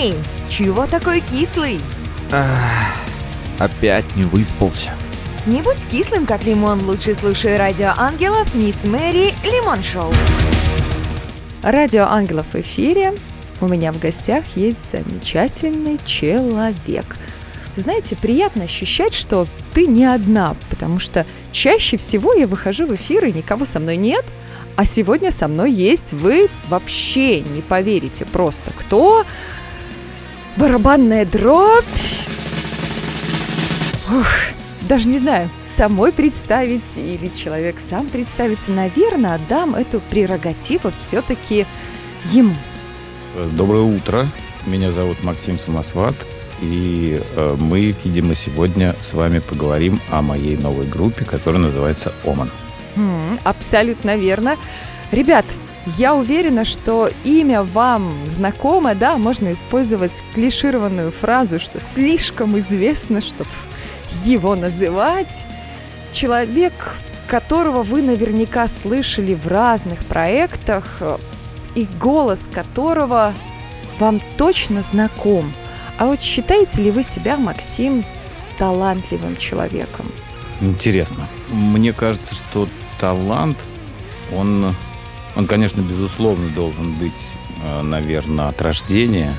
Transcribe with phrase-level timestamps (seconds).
[0.00, 0.14] Эй,
[0.48, 1.80] чего такой кислый?
[2.30, 2.46] Ах,
[3.58, 4.92] опять не выспался.
[5.44, 10.12] Не будь кислым, как лимон, лучше слушай Радио Ангелов, Мисс Мэри, Лимон Шоу.
[11.64, 13.12] Радио Ангелов в эфире.
[13.60, 17.16] У меня в гостях есть замечательный человек.
[17.74, 23.24] Знаете, приятно ощущать, что ты не одна, потому что чаще всего я выхожу в эфир
[23.24, 24.24] и никого со мной нет,
[24.76, 29.24] а сегодня со мной есть вы вообще не поверите просто кто.
[30.58, 31.84] Барабанная дробь.
[34.10, 34.26] Ух,
[34.88, 41.64] даже не знаю, самой представить или человек сам представится, наверное, отдам эту прерогативу все-таки
[42.32, 42.56] ему.
[43.52, 44.26] Доброе утро.
[44.66, 46.16] Меня зовут Максим Самосват.
[46.60, 52.50] И э, мы, видимо, сегодня с вами поговорим о моей новой группе, которая называется «Оман».
[53.44, 54.56] Абсолютно верно.
[55.12, 55.44] Ребят,
[55.96, 63.50] я уверена, что имя вам знакомо, да, можно использовать клишированную фразу, что слишком известно, чтобы
[64.24, 65.44] его называть.
[66.12, 66.72] Человек,
[67.28, 71.02] которого вы наверняка слышали в разных проектах,
[71.74, 73.34] и голос которого
[73.98, 75.52] вам точно знаком.
[75.98, 78.04] А вот считаете ли вы себя, Максим,
[78.56, 80.06] талантливым человеком?
[80.60, 81.28] Интересно.
[81.50, 82.68] Мне кажется, что
[83.00, 83.58] талант,
[84.34, 84.74] он,
[85.38, 87.12] он конечно, безусловно, должен быть,
[87.64, 89.32] э, наверное, от рождения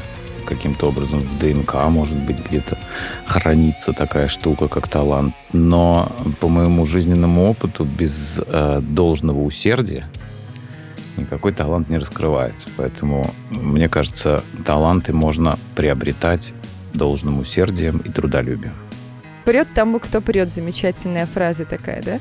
[0.46, 2.78] каким-то образом в ДНК, может быть, где-то
[3.26, 5.36] хранится такая штука, как талант.
[5.52, 10.08] Но по моему жизненному опыту, без э, должного усердия
[11.18, 12.70] никакой талант не раскрывается.
[12.78, 16.54] Поэтому, мне кажется, таланты можно приобретать
[16.94, 18.74] должным усердием и трудолюбием.
[19.44, 20.50] Прет тому, кто прет.
[20.50, 22.20] Замечательная фраза такая, да?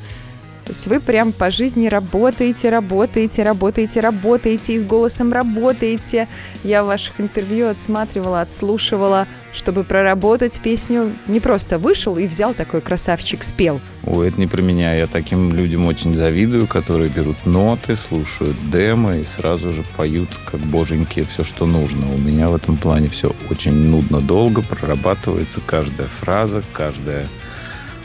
[0.69, 6.29] То есть вы прям по жизни работаете, работаете, работаете, работаете, и с голосом работаете.
[6.63, 11.17] Я ваших интервью отсматривала, отслушивала, чтобы проработать песню.
[11.27, 13.81] Не просто вышел и взял такой красавчик, спел.
[14.05, 14.95] Ой, это не про меня.
[14.95, 20.61] Я таким людям очень завидую, которые берут ноты, слушают демо и сразу же поют, как
[20.61, 22.13] боженьки, все, что нужно.
[22.13, 27.27] У меня в этом плане все очень нудно долго, прорабатывается каждая фраза, каждая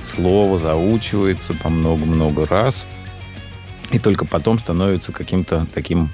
[0.03, 2.85] слово заучивается по много-много раз,
[3.91, 6.09] и только потом становится каким-то таким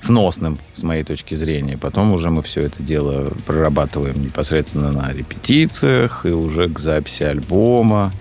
[0.00, 1.78] сносным, с моей точки зрения.
[1.78, 8.12] Потом уже мы все это дело прорабатываем непосредственно на репетициях и уже к записи альбома.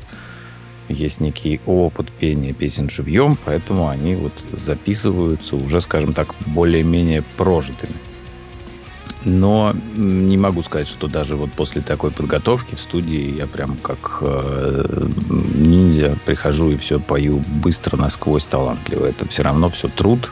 [0.90, 7.94] Есть некий опыт пения песен живьем, поэтому они вот записываются уже, скажем так, более-менее прожитыми.
[9.24, 14.18] Но не могу сказать, что даже вот после такой подготовки в студии я прям как
[14.22, 19.06] э, ниндзя прихожу и все пою быстро, насквозь талантливо.
[19.06, 20.32] Это все равно все труд,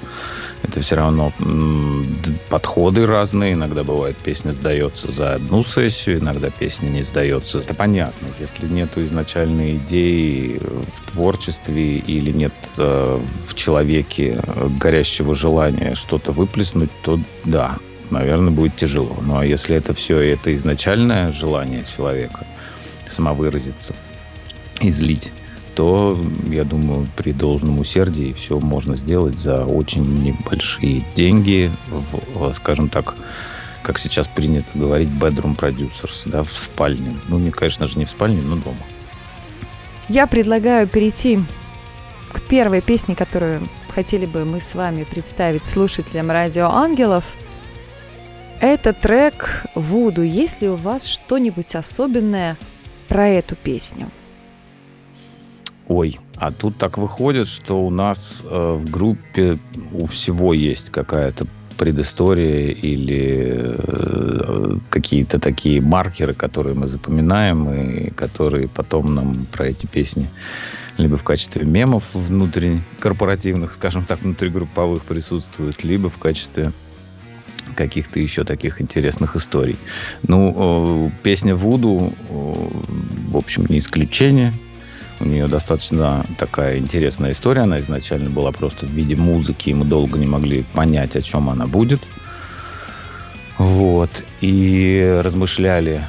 [0.64, 2.08] это все равно м,
[2.50, 3.54] подходы разные.
[3.54, 7.60] Иногда бывает песня сдается за одну сессию, иногда песня не сдается.
[7.60, 8.28] Это понятно.
[8.40, 10.60] Если нет изначальной идеи
[10.96, 14.42] в творчестве или нет э, в человеке
[14.80, 17.78] горящего желания что-то выплеснуть, то да,
[18.12, 19.18] наверное, будет тяжело.
[19.22, 22.46] Ну а если это все, это изначальное желание человека
[23.08, 23.96] самовыразиться,
[24.82, 25.32] излить,
[25.76, 26.20] то,
[26.50, 31.72] я думаю, при должном усердии все можно сделать за очень небольшие деньги,
[32.34, 33.16] в, скажем так,
[33.82, 37.16] как сейчас принято говорить, bedroom producers, да, в спальне.
[37.28, 38.78] Ну, не, конечно же, не в спальне, но дома.
[40.10, 41.40] Я предлагаю перейти
[42.34, 43.62] к первой песне, которую
[43.94, 47.24] хотели бы мы с вами представить слушателям Радио Ангелов–
[48.62, 50.22] это трек Вуду.
[50.22, 52.58] Есть ли у вас что-нибудь особенное
[53.08, 54.10] про эту песню?
[55.88, 59.58] Ой, а тут так выходит, что у нас э, в группе
[59.92, 68.68] у всего есть какая-то предыстория или э, какие-то такие маркеры, которые мы запоминаем и которые
[68.68, 70.30] потом нам про эти песни
[70.98, 76.74] либо в качестве мемов внутренних, корпоративных, скажем так, внутригрупповых присутствуют, либо в качестве
[77.76, 79.78] каких-то еще таких интересных историй.
[80.28, 84.54] Ну, песня Вуду, в общем, не исключение.
[85.22, 87.62] У нее достаточно такая интересная история.
[87.62, 91.50] Она изначально была просто в виде музыки, и мы долго не могли понять, о чем
[91.50, 92.02] она будет.
[93.58, 94.24] Вот.
[94.40, 96.02] И размышляли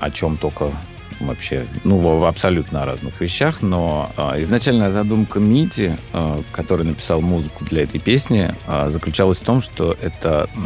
[0.00, 0.72] о чем только
[1.20, 7.64] вообще, ну, абсолютно о разных вещах, но э, изначальная задумка Мити, э, который написал музыку
[7.64, 10.58] для этой песни, э, заключалась в том, что это э,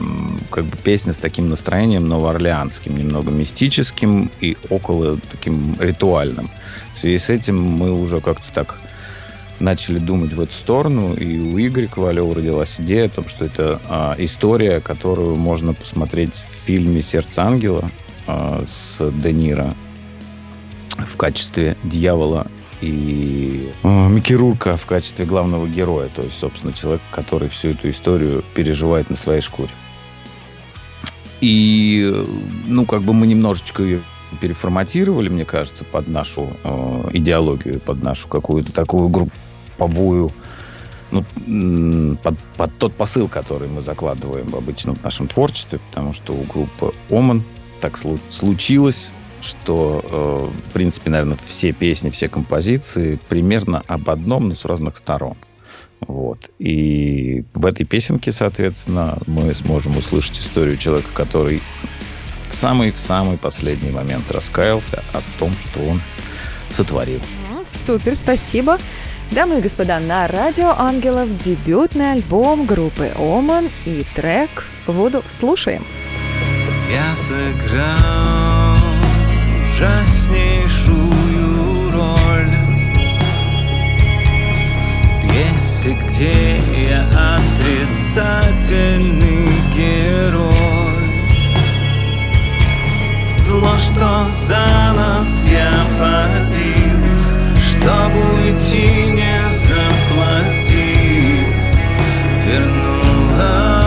[0.51, 6.51] как бы песня с таким настроением новоорлеанским, немного мистическим и около таким ритуальным.
[6.95, 8.79] В связи с этим мы уже как-то так
[9.61, 13.81] начали думать в эту сторону, и у Игоря Ковалева родилась идея о том, что это
[13.89, 17.91] э, история, которую можно посмотреть в фильме «Сердце ангела»
[18.67, 19.75] с Де Ниро
[20.97, 22.47] в качестве дьявола
[22.81, 27.91] и э, Микки Рурка в качестве главного героя, то есть, собственно, человек, который всю эту
[27.91, 29.71] историю переживает на своей шкуре.
[31.41, 32.25] И,
[32.67, 34.01] ну, как бы мы немножечко ее
[34.41, 40.33] переформатировали, мне кажется, под нашу э, идеологию, под нашу какую-то такую групповую,
[41.11, 41.25] ну,
[42.23, 46.93] под, под тот посыл, который мы закладываем обычно в нашем творчестве, потому что у группы
[47.11, 47.43] Оман
[47.81, 47.99] так
[48.29, 49.11] случилось,
[49.43, 54.97] что, э, в принципе, наверное, все песни, все композиции примерно об одном, но с разных
[54.97, 55.37] сторон.
[56.01, 56.51] Вот.
[56.59, 61.61] И в этой песенке, соответственно, мы сможем услышать историю человека, который
[62.49, 66.01] в самый-самый последний момент раскаялся о том, что он
[66.73, 67.21] сотворил.
[67.67, 68.79] Супер, спасибо.
[69.31, 75.85] Дамы и господа, на Радио Ангелов дебютный альбом группы Оман и трек «Воду слушаем».
[76.91, 78.58] Я сыграл
[79.79, 82.57] ужаснейшую роль.
[85.05, 86.61] В пьесе, где
[86.91, 87.03] я
[87.37, 91.07] отрицательный герой.
[93.39, 97.01] Зло, что за нас я водил
[97.57, 101.49] Чтобы уйти не заплатив.
[102.47, 103.78] Вернулась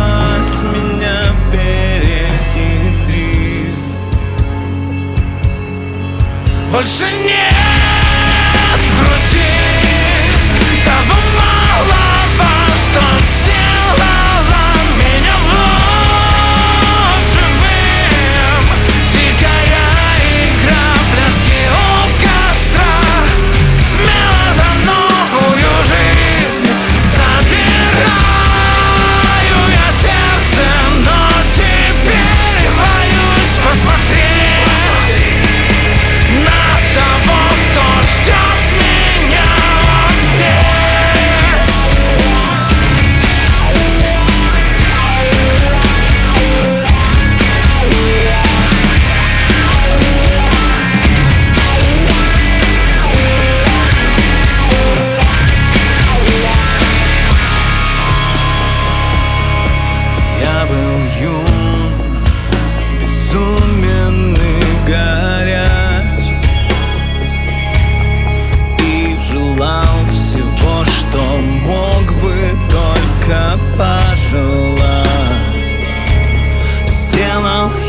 [6.72, 8.01] больше нет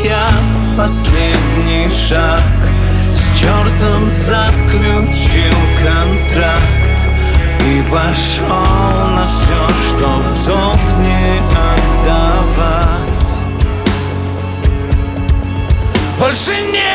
[0.03, 0.27] я
[0.77, 2.41] последний шаг.
[3.11, 6.61] С чертом заключил контракт
[7.59, 11.39] И пошел на все, что в долг не
[12.01, 13.31] отдавать.
[16.19, 16.92] Больше нет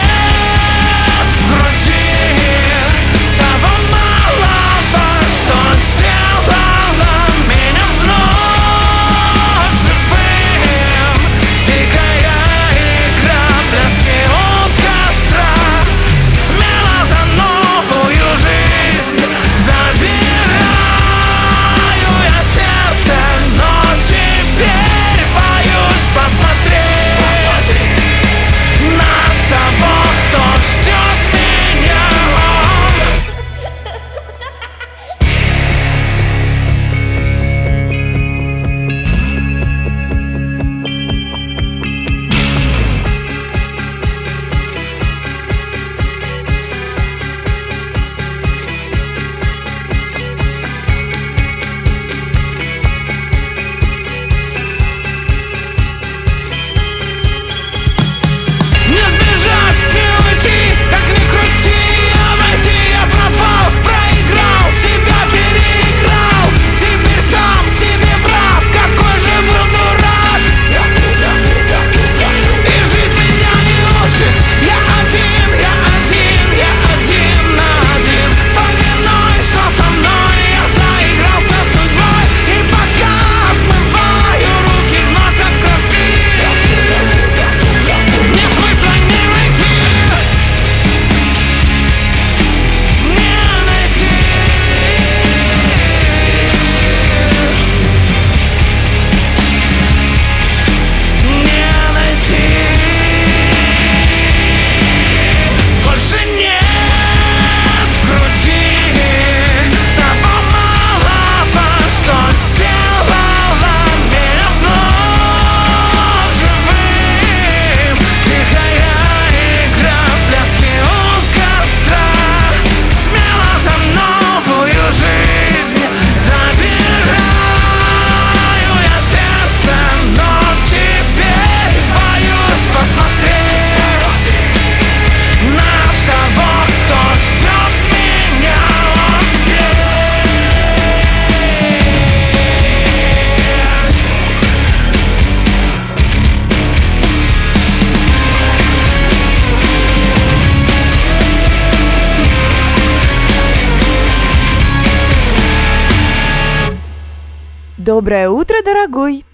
[157.99, 159.25] Доброе утро, дорогой!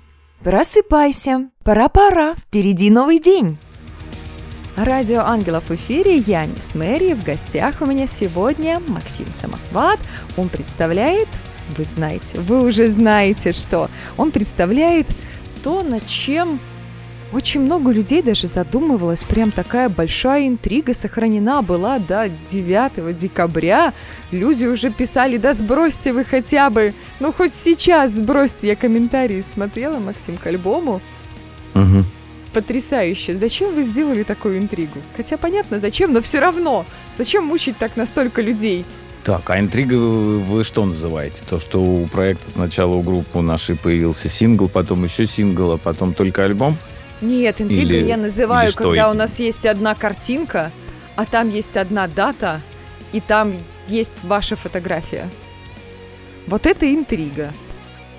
[0.42, 3.59] Просыпайся, пора-пора, впереди новый день.
[4.75, 10.00] Радио Ангелов в эфире, я мисс Мэри, в гостях у меня сегодня Максим Самосват.
[10.38, 11.28] Он представляет,
[11.76, 15.09] вы знаете, вы уже знаете, что он представляет
[15.62, 16.59] то, над чем
[17.34, 19.24] очень много людей даже задумывалось.
[19.24, 23.92] Прям такая большая интрига сохранена была до 9 декабря.
[24.30, 28.68] Люди уже писали, да сбросьте вы хотя бы, ну хоть сейчас сбросьте.
[28.68, 31.00] Я комментарии смотрела, Максим, к альбому.
[31.74, 32.04] Мгм.
[32.52, 33.34] Потрясающе.
[33.34, 35.00] Зачем вы сделали такую интригу?
[35.16, 36.86] Хотя понятно, зачем, но все равно.
[37.18, 38.86] Зачем мучить так настолько людей?
[39.24, 41.42] Так, а интрига вы, вы что называете?
[41.48, 46.14] То, что у проекта сначала у группы нашей появился сингл, потом еще сингл, а потом
[46.14, 46.76] только альбом?
[47.24, 50.70] Нет, интригой Или- я называю, или когда у нас есть одна картинка,
[51.16, 52.60] а там есть одна дата,
[53.12, 53.54] и там
[53.88, 55.28] есть ваша фотография.
[56.46, 57.52] Вот это интрига.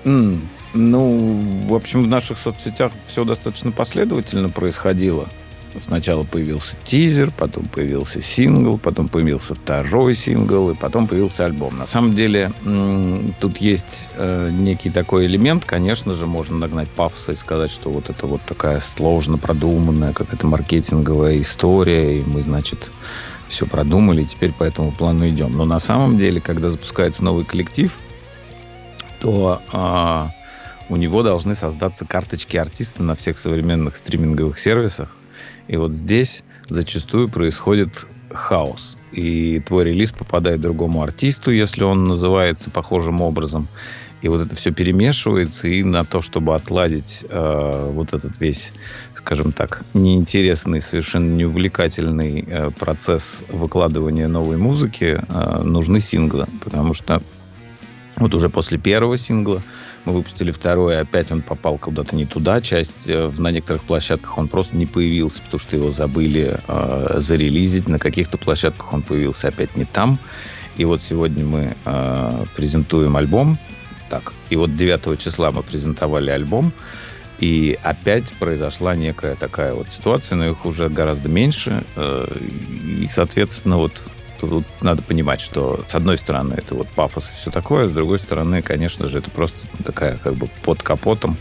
[0.04, 5.26] М, Ну, в общем, в наших соцсетях все достаточно последовательно происходило.
[5.82, 11.78] Сначала появился тизер, потом появился сингл, потом появился второй сингл, и потом появился альбом.
[11.78, 12.52] На самом деле,
[13.40, 15.64] тут есть э, некий такой элемент.
[15.64, 20.46] Конечно же, можно нагнать пафоса и сказать, что вот это вот такая сложно продуманная какая-то
[20.46, 22.90] маркетинговая история, и мы, значит,
[23.48, 25.56] все продумали, и теперь по этому плану идем.
[25.56, 27.92] Но на самом деле, когда запускается новый коллектив,
[29.20, 30.30] то а,
[30.88, 35.10] у него должны создаться карточки артиста на всех современных стриминговых сервисах.
[35.68, 38.96] И вот здесь зачастую происходит хаос.
[39.12, 43.68] И твой релиз попадает другому артисту, если он называется похожим образом.
[44.22, 48.72] И вот это все перемешивается, и на то, чтобы отладить э, вот этот весь,
[49.14, 56.46] скажем так, неинтересный, совершенно неувлекательный э, процесс выкладывания новой музыки, э, нужны синглы.
[56.64, 57.22] Потому что
[58.16, 59.62] вот уже после первого сингла
[60.06, 62.60] мы выпустили второй, опять он попал куда-то не туда.
[62.60, 67.88] Часть э, на некоторых площадках он просто не появился, потому что его забыли э, зарелизить.
[67.88, 70.18] На каких-то площадках он появился опять не там.
[70.76, 73.58] И вот сегодня мы э, презентуем альбом.
[74.08, 76.72] Так, и вот 9 числа мы презентовали альбом.
[77.40, 81.84] И опять произошла некая такая вот ситуация, но их уже гораздо меньше.
[81.96, 82.38] э,
[83.00, 84.08] И, соответственно, вот
[84.40, 88.18] тут надо понимать, что с одной стороны это вот пафос и все такое, с другой
[88.18, 91.36] стороны, конечно же, это просто такая как бы под капотом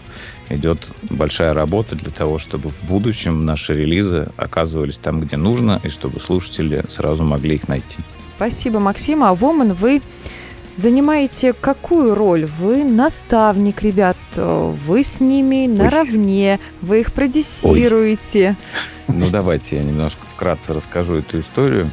[0.50, 5.90] идет большая работа для того, чтобы в будущем наши релизы оказывались там, где нужно, и
[5.90, 7.98] чтобы слушатели сразу могли их найти.
[8.36, 9.24] Спасибо, Максим.
[9.24, 10.02] А Воман, вы
[10.75, 12.46] занимаете какую роль?
[12.60, 18.56] Вы наставник, ребят, вы с ними наравне, вы их продюсируете.
[19.08, 21.90] Ну, давайте я немножко вкратце расскажу эту историю.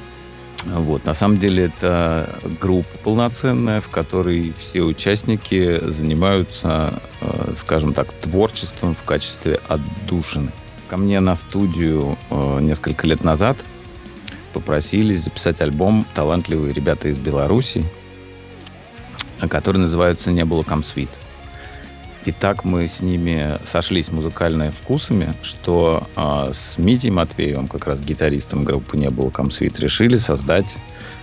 [0.65, 1.05] Вот.
[1.05, 8.95] На самом деле это группа полноценная, в которой все участники занимаются, э, скажем так, творчеством
[8.95, 10.53] в качестве отдушины.
[10.89, 13.57] Ко мне на студию э, несколько лет назад
[14.53, 17.85] попросились записать альбом талантливые ребята из Беларуси,
[19.49, 21.09] который называется «Не было комсвит».
[22.25, 28.01] И так мы с ними сошлись музыкальными вкусами, что а, с Митей Матвеевым, как раз
[28.01, 30.77] гитаристом группы «Не было комсвит», решили создать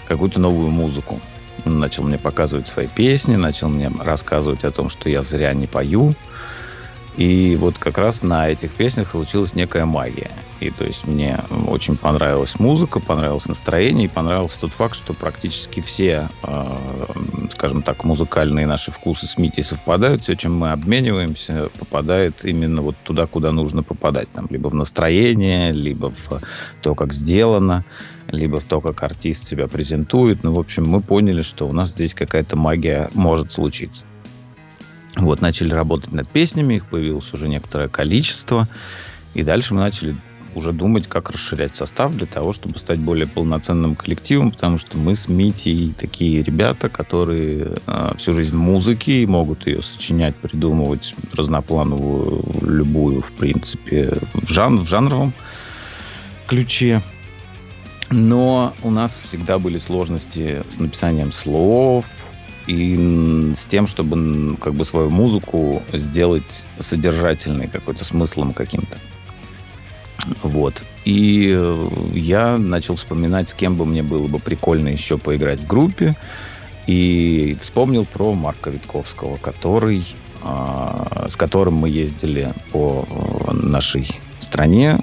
[0.07, 1.19] какую-то новую музыку.
[1.65, 5.67] Он начал мне показывать свои песни, начал мне рассказывать о том, что я зря не
[5.67, 6.15] пою.
[7.17, 10.31] И вот как раз на этих песнях получилась некая магия.
[10.59, 15.81] И то есть мне очень понравилась музыка, понравилось настроение, и понравился тот факт, что практически
[15.81, 16.77] все, э,
[17.51, 20.23] скажем так, музыкальные наши вкусы с Митей совпадают.
[20.23, 24.31] Все, чем мы обмениваемся, попадает именно вот туда, куда нужно попадать.
[24.31, 26.41] Там, либо в настроение, либо в
[26.81, 27.85] то, как сделано,
[28.27, 30.43] либо в то, как артист себя презентует.
[30.43, 34.05] Ну, в общем, мы поняли, что у нас здесь какая-то магия может случиться.
[35.15, 38.67] Вот, начали работать над песнями, их появилось уже некоторое количество.
[39.33, 40.15] И дальше мы начали
[40.55, 45.15] уже думать, как расширять состав для того, чтобы стать более полноценным коллективом, потому что мы
[45.15, 51.15] с Митей такие ребята, которые э, всю жизнь в музыке и могут ее сочинять, придумывать
[51.33, 55.33] разноплановую, любую, в принципе, в, жан- в жанровом
[56.47, 57.01] ключе.
[58.09, 62.05] Но у нас всегда были сложности с написанием слов
[62.69, 68.97] и с тем, чтобы как бы свою музыку сделать содержательной, какой-то смыслом каким-то.
[70.43, 70.83] Вот.
[71.03, 75.65] И э, я начал вспоминать, с кем бы мне было бы прикольно еще поиграть в
[75.65, 76.15] группе.
[76.85, 80.05] И вспомнил про Марка Витковского, который,
[80.43, 84.09] а, с которым мы ездили по э, нашей
[84.39, 84.99] стране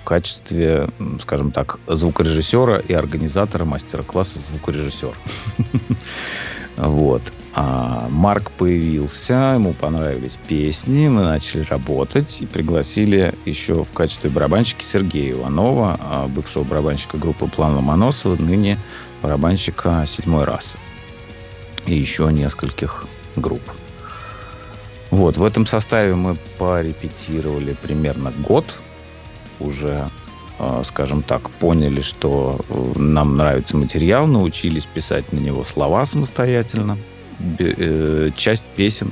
[0.00, 0.88] в качестве,
[1.20, 5.14] скажем так, звукорежиссера и организатора мастера-класса звукорежиссер.
[6.76, 7.22] Вот.
[7.54, 14.82] А Марк появился, ему понравились песни, мы начали работать и пригласили еще в качестве барабанщика
[14.82, 18.78] Сергея Иванова, а, бывшего барабанщика группы План Ломоносова, ныне
[19.20, 20.78] барабанщика седьмой расы.
[21.84, 23.04] И еще нескольких
[23.36, 23.62] групп.
[25.10, 28.64] Вот, в этом составе мы порепетировали примерно год.
[29.60, 30.08] Уже,
[30.84, 36.98] скажем так, поняли, что э, нам нравится материал, научились писать на него слова самостоятельно.
[37.58, 39.10] Э, часть песен,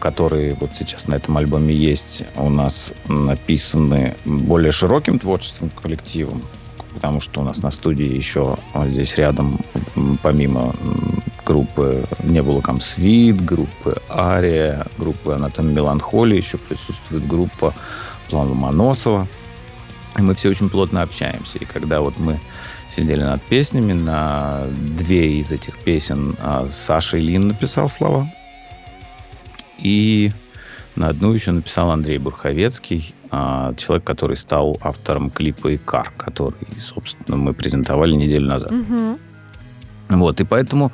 [0.00, 6.42] которые вот сейчас на этом альбоме есть, у нас написаны более широким творческим коллективом,
[6.94, 9.60] потому что у нас на студии еще здесь рядом,
[10.22, 10.74] помимо
[11.44, 17.74] группы не было Свит, группы Ария, группы Анатом Меланхолии, еще присутствует группа
[18.28, 19.26] План Ломоносова.
[20.16, 21.58] И мы все очень плотно общаемся.
[21.58, 22.38] И когда вот мы
[22.90, 24.64] сидели над песнями, на
[24.96, 28.26] две из этих песен а, Саша Ильин написал слова.
[29.78, 30.32] И
[30.96, 37.36] на одну еще написал Андрей Бурховецкий, а, человек, который стал автором клипа «Икар», который, собственно,
[37.36, 38.72] мы презентовали неделю назад.
[38.72, 39.18] Угу.
[40.08, 40.90] Вот, и поэтому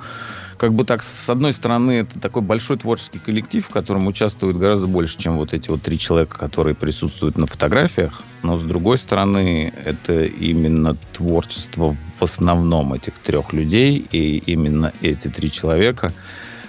[0.57, 4.87] как бы так, с одной стороны, это такой большой творческий коллектив, в котором участвует гораздо
[4.87, 8.23] больше, чем вот эти вот три человека, которые присутствуют на фотографиях.
[8.43, 15.29] Но с другой стороны, это именно творчество в основном этих трех людей, и именно эти
[15.29, 16.13] три человека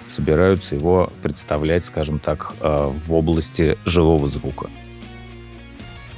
[0.06, 4.68] собираются его представлять, скажем так, э, в области живого звука.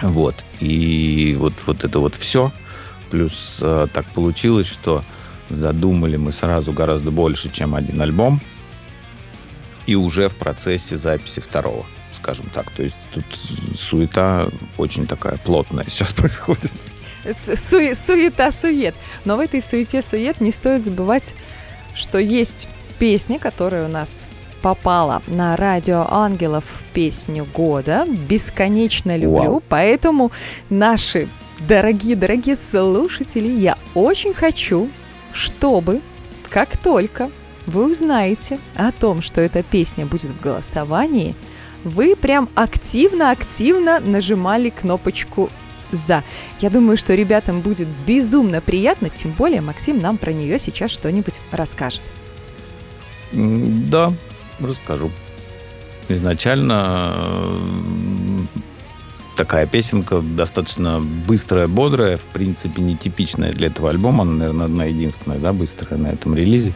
[0.03, 0.35] Вот.
[0.61, 2.53] И вот, вот это вот все.
[3.11, 5.03] Плюс э, так получилось, что
[5.51, 8.41] Задумали мы сразу гораздо больше, чем один альбом.
[9.87, 12.71] И уже в процессе записи второго, скажем так.
[12.73, 13.25] То есть тут
[13.75, 16.71] суета очень такая плотная сейчас происходит.
[17.25, 18.95] Су- суета-сует.
[19.25, 21.35] Но в этой суете-сует не стоит забывать,
[21.95, 24.29] что есть песня, которая у нас
[24.61, 28.05] попала на радио Ангелов песню года.
[28.29, 29.53] Бесконечно люблю.
[29.53, 29.63] Вау.
[29.69, 30.33] Поэтому
[30.69, 31.29] наши
[31.67, 34.89] дорогие-дорогие слушатели, я очень хочу,
[35.39, 36.01] чтобы,
[36.51, 37.31] как только
[37.67, 41.35] вы узнаете о том, что эта песня будет в голосовании,
[41.85, 45.49] вы прям активно-активно нажимали кнопочку
[45.93, 46.25] «За».
[46.61, 51.41] Я думаю, что ребятам будет безумно приятно, тем более Максим нам про нее сейчас что-нибудь
[51.53, 52.03] расскажет.
[53.33, 54.13] Да,
[54.61, 55.11] расскажу.
[56.09, 57.57] Изначально
[59.39, 64.23] такая песенка достаточно быстрая, бодрая, в принципе, нетипичная для этого альбома.
[64.23, 66.73] Она, наверное, одна единственная, да, быстрая на этом релизе.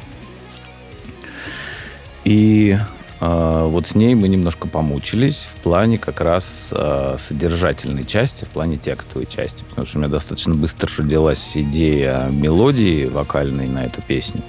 [2.22, 2.78] И
[3.20, 8.50] э, вот с ней мы немножко помучились в плане как раз э, содержательной части, в
[8.50, 14.00] плане текстовой части, потому что у меня достаточно быстро родилась идея мелодии вокальной на эту
[14.02, 14.40] песню.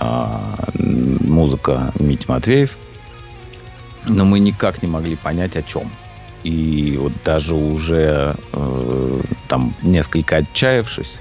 [0.00, 0.26] Э,
[0.74, 2.76] музыка Мити Матвеев.
[4.08, 5.88] Но мы никак не могли понять, о чем.
[6.44, 11.16] И вот даже уже э, там несколько отчаявшись,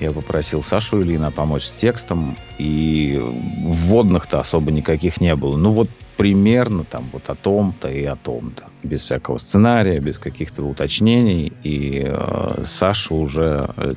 [0.00, 3.18] я попросил Сашу Ильина помочь с текстом, и
[3.62, 5.56] вводных-то особо никаких не было.
[5.56, 8.64] Ну вот примерно там вот о том-то и о том-то.
[8.82, 11.52] Без всякого сценария, без каких-то уточнений.
[11.62, 13.92] И э, Саша уже э,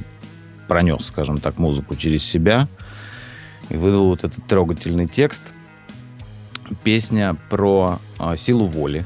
[0.67, 2.67] пронес, скажем так, музыку через себя
[3.69, 5.41] и выдал вот этот трогательный текст.
[6.83, 9.05] Песня про э, силу воли,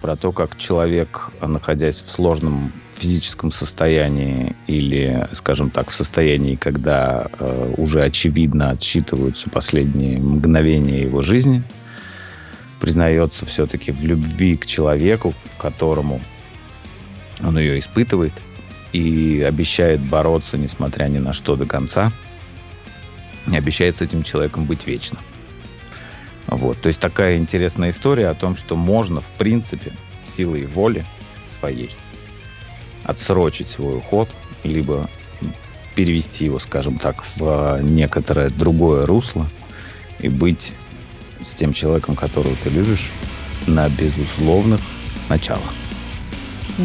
[0.00, 7.26] про то, как человек, находясь в сложном физическом состоянии или, скажем так, в состоянии, когда
[7.38, 11.62] э, уже очевидно отсчитываются последние мгновения его жизни,
[12.80, 16.20] признается все-таки в любви к человеку, которому
[17.42, 18.32] он ее испытывает,
[18.92, 22.12] и обещает бороться, несмотря ни на что, до конца,
[23.50, 25.18] и обещает с этим человеком быть вечно.
[26.50, 26.80] Вот.
[26.80, 29.92] То есть такая интересная история о том, что можно, в принципе,
[30.26, 31.04] силой воли
[31.48, 31.90] своей
[33.04, 34.28] отсрочить свой уход,
[34.62, 35.08] либо
[35.94, 39.46] перевести его, скажем так, в некоторое другое русло
[40.18, 40.74] и быть
[41.42, 43.10] с тем человеком, которого ты любишь,
[43.66, 44.80] на безусловных
[45.28, 45.72] началах.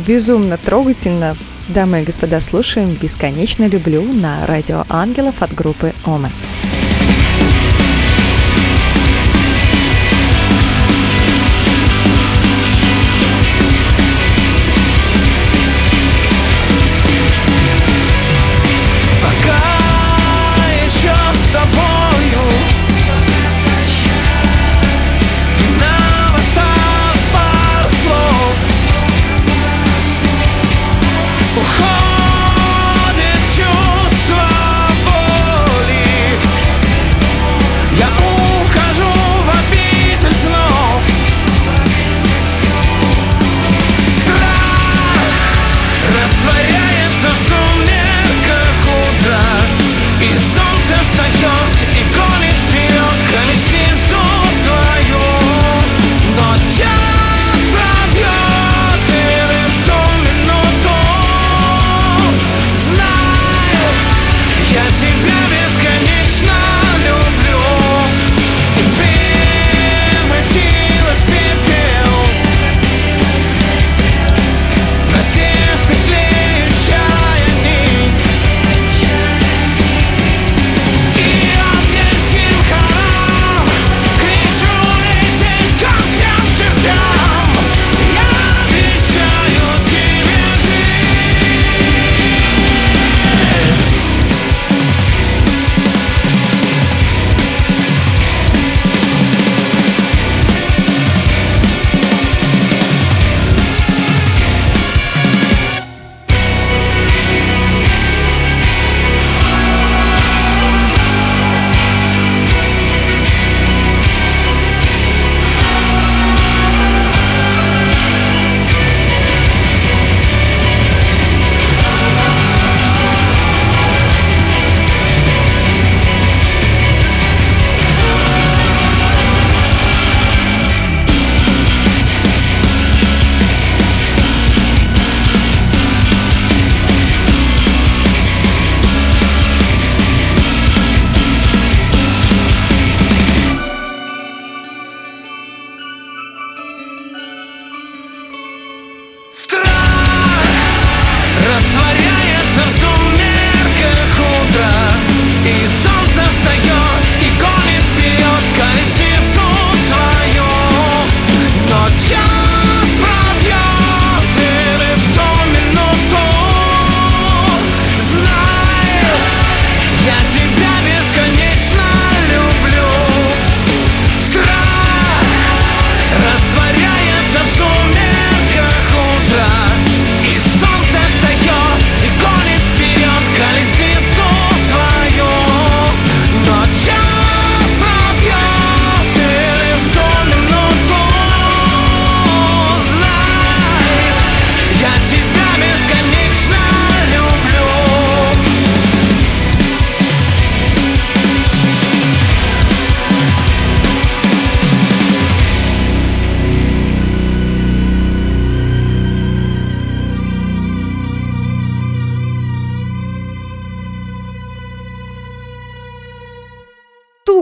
[0.08, 1.36] Безумно трогательно.
[1.68, 6.32] Дамы и господа, слушаем «Бесконечно люблю» на радио «Ангелов» от группы «Омен».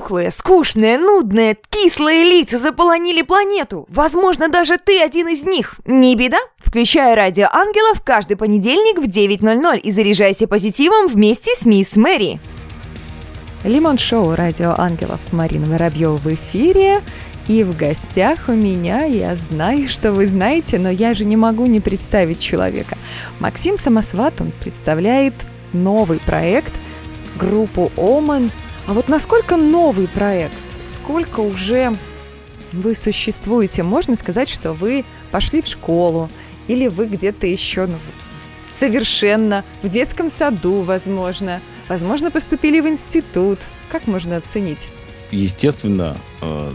[0.04, 3.86] Тухлые, скучные, нудные, кислые лица заполонили планету.
[3.88, 5.76] Возможно, даже ты один из них.
[5.86, 6.40] Не беда.
[6.58, 12.42] Включай радио ангелов каждый понедельник в 9.00 и заряжайся позитивом вместе с мисс Мэри.
[13.64, 17.02] Лимон Шоу Радио Ангелов Марина Воробьева в эфире.
[17.48, 21.66] И в гостях у меня, я знаю, что вы знаете, но я же не могу
[21.66, 22.98] не представить человека.
[23.40, 25.34] Максим Самосват, он представляет
[25.72, 26.74] новый проект,
[27.40, 28.52] группу Оман.
[28.86, 30.54] А вот насколько новый проект?
[30.88, 31.94] Сколько уже
[32.74, 33.82] вы существуете?
[33.82, 36.30] Можно сказать, что вы пошли в школу,
[36.68, 37.96] или вы где-то еще ну,
[38.78, 41.62] совершенно в детском саду, возможно.
[41.88, 43.60] Возможно, поступили в институт.
[43.90, 44.90] Как можно оценить?
[45.32, 46.72] Естественно, э,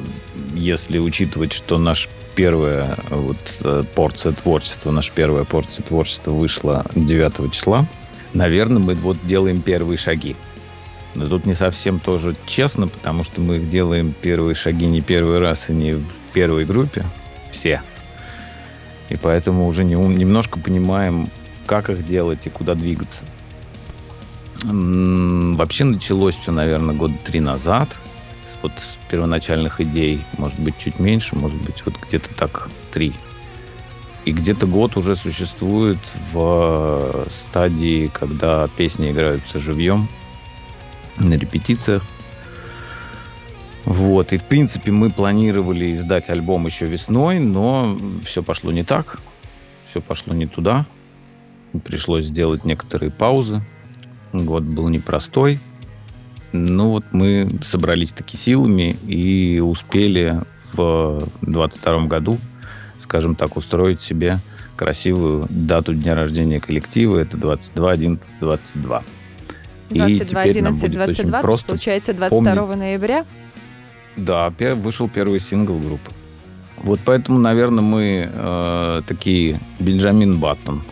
[0.55, 7.53] если учитывать, что наш первая вот э, порция творчества, наша первая порция творчества вышла 9
[7.53, 7.87] числа,
[8.33, 10.37] наверное, мы вот делаем первые шаги.
[11.19, 15.41] Но тут не совсем тоже честно, потому что мы их делаем первые шаги не первый
[15.41, 17.05] раз и не в первой группе.
[17.51, 17.83] Все.
[19.09, 21.29] И поэтому уже не, немножко понимаем,
[21.67, 23.25] как их делать и куда двигаться.
[24.63, 27.99] Вообще началось все, наверное, года три назад.
[28.63, 33.13] Вот с первоначальных идей, может быть, чуть меньше, может быть, вот где-то так три.
[34.25, 35.99] И где-то год уже существует
[36.33, 40.07] в стадии, когда песни играются живьем
[41.21, 42.03] на репетициях.
[43.85, 49.19] Вот, и в принципе мы планировали издать альбом еще весной, но все пошло не так,
[49.89, 50.87] все пошло не туда.
[51.85, 53.63] Пришлось сделать некоторые паузы.
[54.33, 55.59] Год был непростой.
[56.53, 62.39] Ну вот мы собрались таки силами и успели в 22 году,
[62.99, 64.39] скажем так, устроить себе
[64.77, 67.19] красивую дату дня рождения коллектива.
[67.19, 69.03] Это 22 11 22.
[69.91, 72.77] 22 11 22, просто получается 22 помнить.
[72.77, 73.25] ноября?
[74.17, 76.11] Да, вышел первый сингл группы.
[76.83, 80.83] Вот поэтому, наверное, мы э, такие Бенджамин Баттон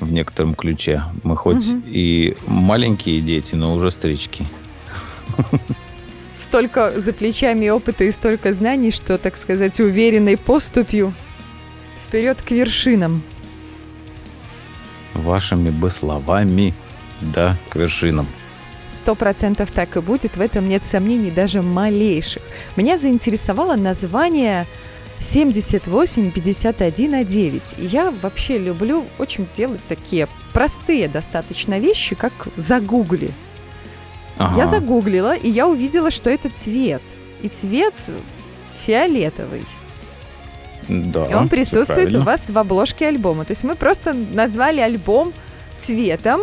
[0.00, 1.02] в некотором ключе.
[1.22, 1.82] Мы хоть угу.
[1.86, 4.44] и маленькие дети, но уже старички.
[6.36, 11.12] Столько за плечами опыта и столько знаний, что, так сказать, уверенной поступью
[12.04, 13.22] вперед к вершинам.
[15.14, 16.74] Вашими бы словами,
[17.34, 18.24] да, к вершинам.
[18.88, 22.42] Сто процентов так и будет, в этом нет сомнений даже малейших.
[22.76, 24.66] Меня заинтересовало название
[25.20, 27.28] 7851
[27.78, 33.30] я вообще люблю очень делать такие простые достаточно вещи, как загугли.
[34.36, 34.60] Ага.
[34.60, 37.02] Я загуглила, и я увидела, что это цвет.
[37.42, 37.94] И цвет
[38.84, 39.64] фиолетовый.
[40.88, 43.44] Да, и он присутствует у вас в обложке альбома.
[43.44, 45.32] То есть мы просто назвали альбом
[45.78, 46.42] цветом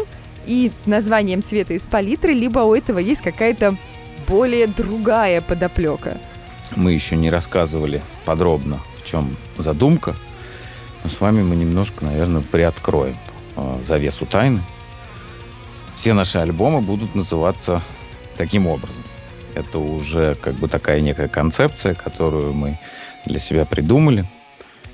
[0.49, 3.75] и названием цвета из палитры, либо у этого есть какая-то
[4.27, 6.17] более другая подоплека
[6.75, 10.15] мы еще не рассказывали подробно, в чем задумка.
[11.03, 13.15] Но с вами мы немножко, наверное, приоткроем
[13.55, 14.61] э, завесу тайны.
[15.95, 17.81] Все наши альбомы будут называться
[18.37, 19.03] таким образом.
[19.55, 22.79] Это уже как бы такая некая концепция, которую мы
[23.25, 24.25] для себя придумали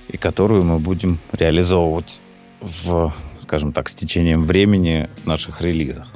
[0.08, 2.22] и которую мы будем реализовывать
[2.62, 3.14] в,
[3.46, 6.08] скажем так, с течением времени наших релизах.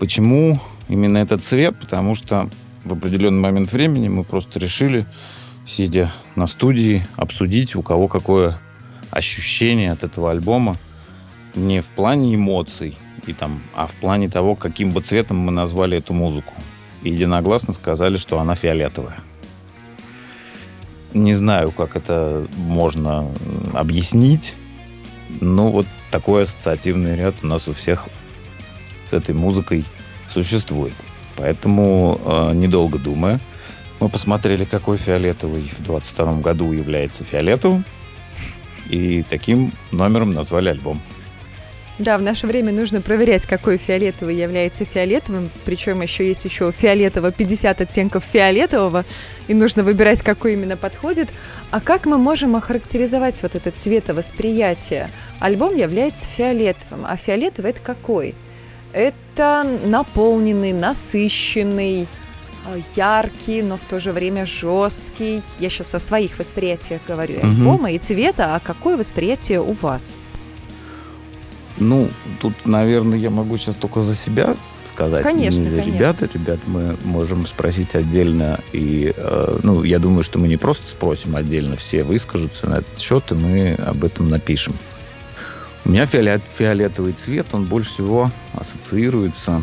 [0.00, 1.78] Почему именно этот цвет?
[1.78, 2.50] Потому что
[2.84, 5.06] в определенный момент времени мы просто решили,
[5.64, 8.58] сидя на студии, обсудить, у кого какое
[9.10, 10.76] ощущение от этого альбома.
[11.54, 15.96] Не в плане эмоций, и там, а в плане того, каким бы цветом мы назвали
[15.98, 16.52] эту музыку.
[17.02, 19.20] И единогласно сказали, что она фиолетовая.
[21.14, 23.30] Не знаю, как это можно
[23.74, 24.56] объяснить,
[25.28, 28.08] но вот такой ассоциативный ряд у нас у всех
[29.04, 29.84] с этой музыкой
[30.28, 30.94] существует.
[31.36, 33.40] Поэтому, э, недолго думая,
[34.00, 37.84] мы посмотрели, какой фиолетовый в 22 году является фиолетовым.
[38.88, 41.00] И таким номером назвали альбом.
[41.98, 45.50] Да, в наше время нужно проверять, какой фиолетовый является фиолетовым.
[45.64, 49.04] Причем еще есть еще фиолетово 50 оттенков фиолетового.
[49.48, 51.30] И нужно выбирать, какой именно подходит.
[51.70, 55.08] А как мы можем охарактеризовать вот это цветовосприятие?
[55.40, 57.06] Альбом является фиолетовым.
[57.06, 58.34] А фиолетовый это какой?
[58.92, 65.42] Это наполненный, насыщенный, э, яркий, но в то же время жесткий.
[65.60, 67.46] Я сейчас о своих восприятиях говорю, угу.
[67.46, 68.54] альбома и цвета.
[68.54, 70.14] А какое восприятие у вас?
[71.78, 72.08] Ну,
[72.40, 74.56] тут, наверное, я могу сейчас только за себя
[74.92, 75.22] сказать.
[75.22, 75.96] Конечно, не за конечно.
[75.96, 76.22] ребят.
[76.22, 78.60] Ребят мы можем спросить отдельно.
[78.72, 82.98] И, э, ну, я думаю, что мы не просто спросим отдельно, все выскажутся на этот
[82.98, 84.74] счет, и мы об этом напишем.
[85.84, 89.62] У меня фиолет, фиолетовый цвет, он больше всего ассоциируется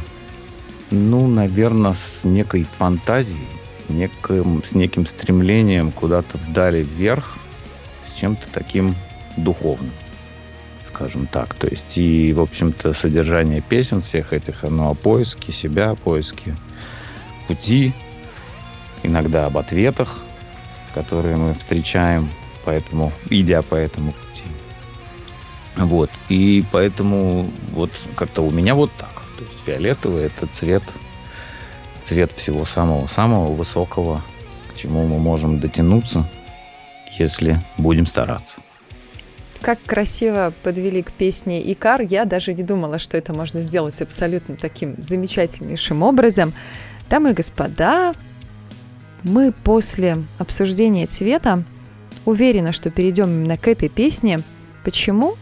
[0.90, 3.48] Ну, наверное, с некой фантазией,
[3.78, 7.38] с неким, с неким стремлением куда-то вдали вверх,
[8.06, 8.96] с чем-то таким
[9.36, 9.92] духовным,
[10.94, 11.54] скажем так.
[11.56, 16.56] То есть и, в общем-то, содержание песен всех этих, оно о поиске себя, о поиске
[17.48, 17.94] пути,
[19.04, 20.20] иногда об ответах,
[20.94, 22.30] которые мы встречаем,
[22.66, 24.44] поэтому, идя по этому пути.
[25.76, 26.10] Вот.
[26.30, 29.24] И поэтому вот как-то у меня вот так.
[29.38, 30.84] То есть фиолетовый это цвет,
[32.02, 34.22] цвет всего самого-самого высокого,
[34.72, 36.30] к чему мы можем дотянуться,
[37.18, 38.60] если будем стараться.
[39.64, 42.02] Как красиво подвели к песне «Икар».
[42.02, 46.54] Я даже не думала, что это можно сделать абсолютно таким замечательнейшим образом.
[47.10, 48.14] Дамы и господа,
[49.24, 51.64] мы после обсуждения цвета
[52.26, 54.42] уверены, что перейдем именно к этой песне.
[54.84, 55.36] Почему?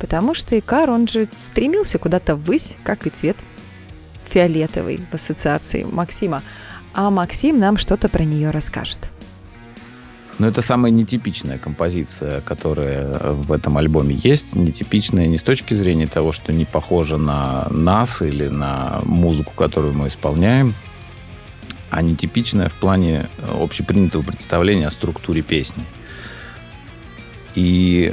[0.00, 3.36] Потому что Икар, он же стремился куда-то ввысь, как и цвет
[4.30, 6.42] фиолетовый в ассоциации Максима.
[6.92, 9.11] А Максим нам что-то про нее расскажет.
[10.42, 14.56] Но это самая нетипичная композиция, которая в этом альбоме есть.
[14.56, 19.94] Нетипичная не с точки зрения того, что не похожа на нас или на музыку, которую
[19.94, 20.74] мы исполняем,
[21.90, 25.84] а нетипичная в плане общепринятого представления о структуре песни.
[27.54, 28.12] И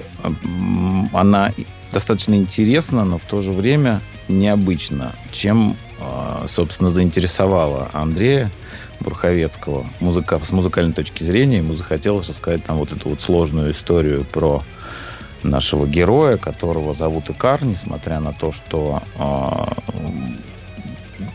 [1.11, 1.51] она
[1.91, 8.51] достаточно интересно, но в то же время необычно, чем, а, собственно, заинтересовала Андрея
[8.99, 11.57] Бурховецкого музыка, с музыкальной точки зрения.
[11.57, 14.63] Ему захотелось рассказать там вот эту вот сложную историю про
[15.43, 20.29] нашего героя, которого зовут Икар, несмотря на то, что э,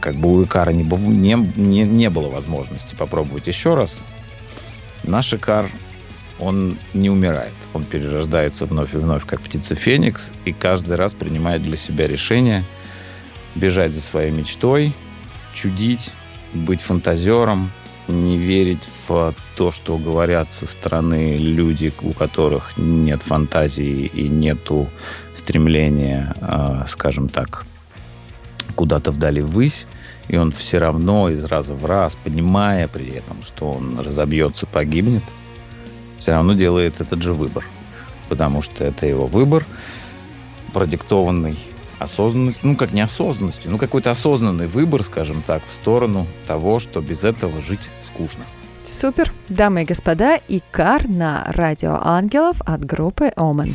[0.00, 4.04] как бы у Икара не, не, не, не было возможности попробовать еще раз.
[5.02, 5.70] Наш Икар
[6.38, 7.54] он не умирает.
[7.72, 12.64] Он перерождается вновь и вновь, как птица Феникс, и каждый раз принимает для себя решение
[13.54, 14.92] бежать за своей мечтой,
[15.54, 16.10] чудить,
[16.54, 17.70] быть фантазером,
[18.08, 24.88] не верить в то, что говорят со стороны люди, у которых нет фантазии и нету
[25.32, 27.64] стремления, а, скажем так,
[28.74, 29.86] куда-то вдали ввысь,
[30.28, 35.22] и он все равно из раза в раз, понимая при этом, что он разобьется, погибнет–
[36.24, 37.66] все равно делает этот же выбор.
[38.30, 39.66] Потому что это его выбор,
[40.72, 41.58] продиктованный
[41.98, 47.24] осознанностью, ну как неосознанностью, ну какой-то осознанный выбор, скажем так, в сторону того, что без
[47.24, 48.44] этого жить скучно.
[48.82, 53.74] Супер, дамы и господа, Икар на радио Ангелов от группы Омен.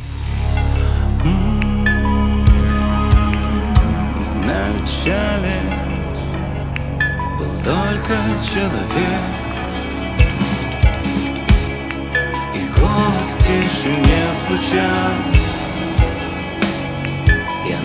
[4.44, 5.60] Вначале
[7.38, 9.40] был только человек
[12.80, 15.49] голос тише не звучал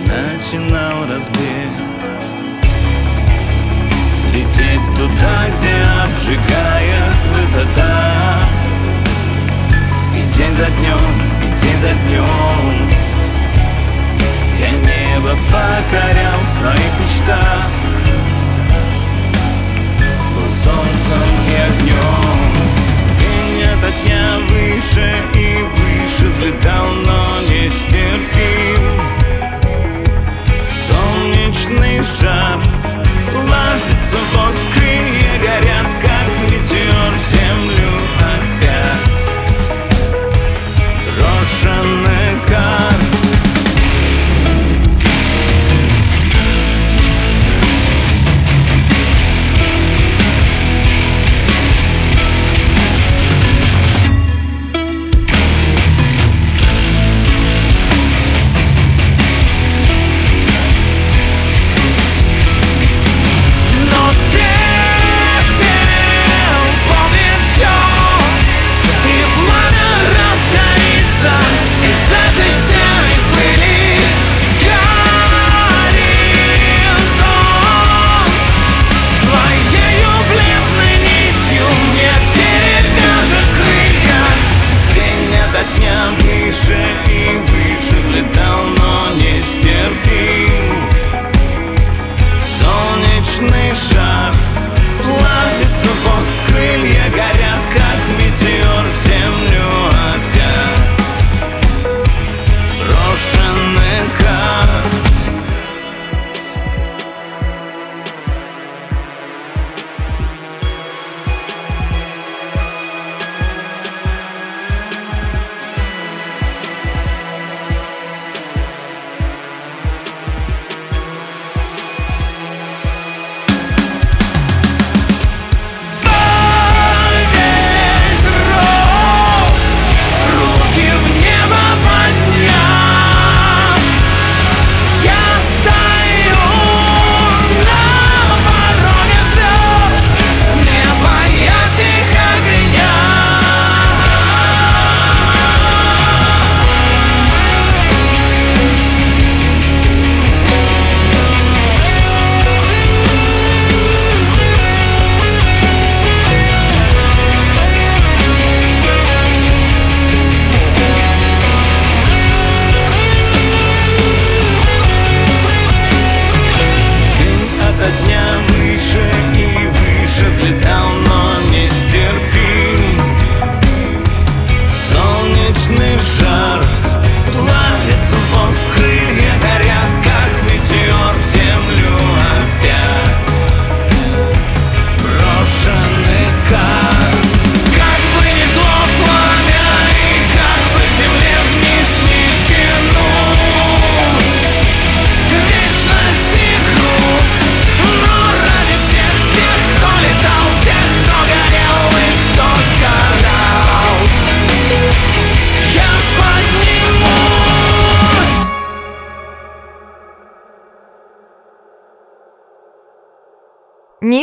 [0.05, 1.71] начинал разбег.
[4.15, 8.39] Взлететь туда, где обжигает высота.
[10.15, 12.89] И день за днем, и день за днем.
[14.59, 17.67] Я небо покорял в своих мечтах.
[20.35, 22.45] Был солнцем и огнем.
[23.85, 29.24] Ото дня выше и выше Взлетал, но не стерпим
[31.65, 32.59] солнечный жар.
[33.33, 39.17] Ложится воск, крылья горят, как метеор землю опять.
[41.19, 42.14] Брошенный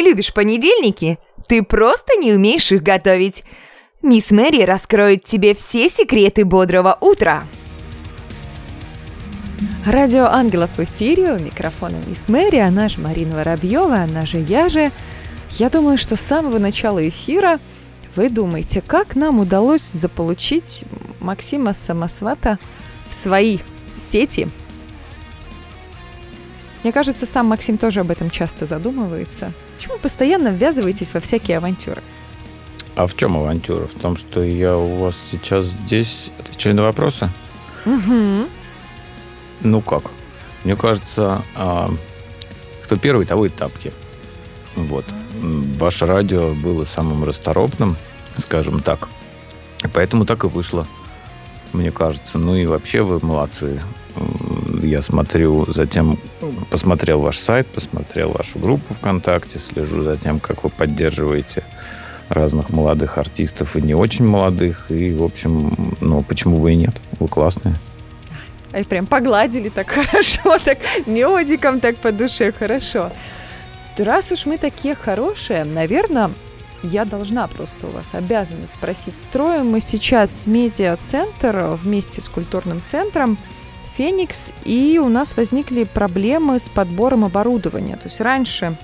[0.02, 1.18] Любишь понедельники?
[1.46, 3.44] Ты просто не умеешь их готовить.
[4.02, 7.44] Мисс Мэри раскроет тебе все секреты бодрого утра.
[9.86, 14.68] Радио Ангелов в эфире, у микрофона Мисс Мэри, она же Марина Воробьева, она же я
[14.68, 14.90] же.
[15.52, 17.60] Я думаю, что с самого начала эфира
[18.16, 20.82] вы думаете, как нам удалось заполучить
[21.20, 22.58] Максима Самосвата
[23.08, 23.58] в свои
[23.94, 24.48] сети.
[26.82, 29.52] Мне кажется, сам Максим тоже об этом часто задумывается.
[29.76, 32.02] Почему постоянно ввязываетесь во всякие авантюры?
[32.96, 33.86] А в чем авантюра?
[33.86, 37.30] В том, что я у вас сейчас здесь отвечаю на вопросы?
[37.86, 38.48] Угу.
[39.62, 40.04] Ну как?
[40.64, 41.90] Мне кажется, а,
[42.82, 43.92] кто первый, того и тапки.
[44.76, 45.04] Вот.
[45.78, 47.96] Ваше радио было самым расторопным,
[48.38, 49.08] скажем так.
[49.82, 50.86] И поэтому так и вышло,
[51.72, 52.38] мне кажется.
[52.38, 53.80] Ну и вообще вы молодцы.
[54.82, 56.18] Я смотрю затем,
[56.70, 61.62] посмотрел ваш сайт, посмотрел вашу группу ВКонтакте, слежу за тем, как вы поддерживаете
[62.28, 64.90] разных молодых артистов и не очень молодых.
[64.90, 67.00] И, в общем, ну, почему бы и нет?
[67.20, 67.76] Вы классные.
[68.72, 73.12] Ай, прям погладили так хорошо, так медиком так по душе хорошо.
[73.98, 76.30] Раз уж мы такие хорошие, наверное,
[76.82, 79.14] я должна просто у вас обязана спросить.
[79.28, 83.36] Строим мы сейчас медиа-центр вместе с культурным центром
[83.96, 87.96] Феникс, и у нас возникли проблемы с подбором оборудования.
[87.96, 88.76] То есть раньше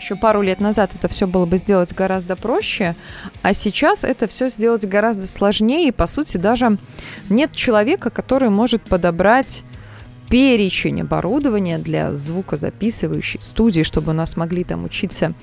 [0.00, 2.96] еще пару лет назад это все было бы сделать гораздо проще,
[3.42, 6.78] а сейчас это все сделать гораздо сложнее, и, по сути, даже
[7.28, 9.62] нет человека, который может подобрать
[10.30, 15.34] перечень оборудования для звукозаписывающей студии, чтобы у нас могли там учиться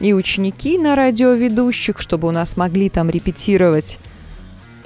[0.00, 3.98] и ученики на радиоведущих, чтобы у нас могли там репетировать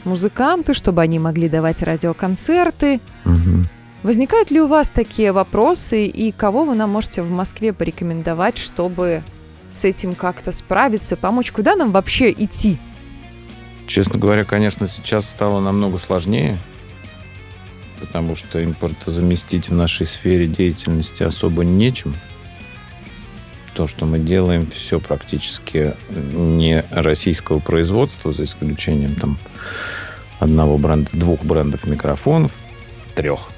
[0.06, 3.00] музыканты, чтобы они могли давать радиоконцерты.
[3.24, 3.64] Угу.
[4.02, 9.22] Возникают ли у вас такие вопросы и кого вы нам можете в Москве порекомендовать, чтобы
[9.70, 11.50] с этим как-то справиться, помочь?
[11.50, 12.78] Куда нам вообще идти?
[13.86, 16.58] Честно говоря, конечно, сейчас стало намного сложнее,
[18.00, 22.14] потому что импортозаместить в нашей сфере деятельности особо нечем.
[23.76, 29.38] То, что мы делаем, все практически не российского производства, за исключением там
[30.38, 32.52] одного бренда, двух брендов микрофонов,
[33.14, 33.50] трех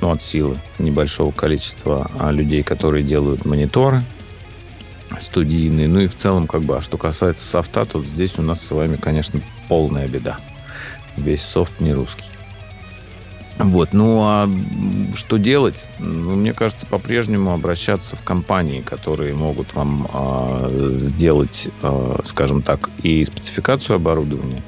[0.00, 4.02] ну, от силы небольшого количества а, людей, которые делают мониторы
[5.18, 5.88] студийные.
[5.88, 8.70] Ну и в целом, как бы, а что касается софта, то здесь у нас с
[8.70, 10.38] вами, конечно, полная беда.
[11.18, 12.29] Весь софт не русский.
[13.64, 14.48] Вот, ну а
[15.14, 15.84] что делать?
[15.98, 22.88] Ну, мне кажется, по-прежнему обращаться в компании, которые могут вам э, сделать, э, скажем так,
[23.02, 24.62] и спецификацию оборудования,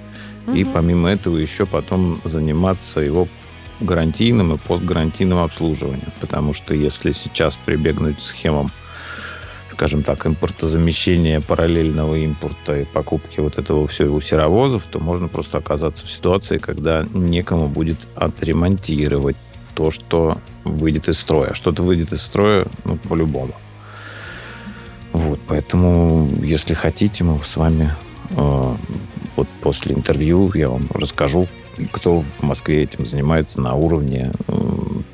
[0.46, 0.56] угу.
[0.56, 3.28] и помимо этого еще потом заниматься его
[3.80, 6.12] гарантийным и постгарантийным обслуживанием.
[6.20, 8.70] Потому что если сейчас прибегнуть к схемам,
[9.72, 15.58] скажем так, импортозамещения, параллельного импорта и покупки вот этого всего у серовозов, то можно просто
[15.58, 19.36] оказаться в ситуации, когда некому будет отремонтировать
[19.74, 21.54] то, что выйдет из строя.
[21.54, 23.54] Что-то выйдет из строя, ну, по-любому.
[25.12, 27.92] Вот, поэтому, если хотите, мы с вами
[28.30, 28.76] э,
[29.36, 31.48] вот после интервью я вам расскажу,
[31.92, 34.32] кто в Москве этим занимается на уровне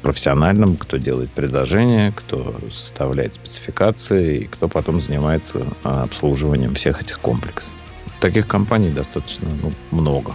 [0.02, 7.20] профессиональном, кто делает предложения, кто составляет спецификации и кто потом занимается а, обслуживанием всех этих
[7.20, 7.72] комплексов.
[8.20, 10.34] Таких компаний достаточно ну, много.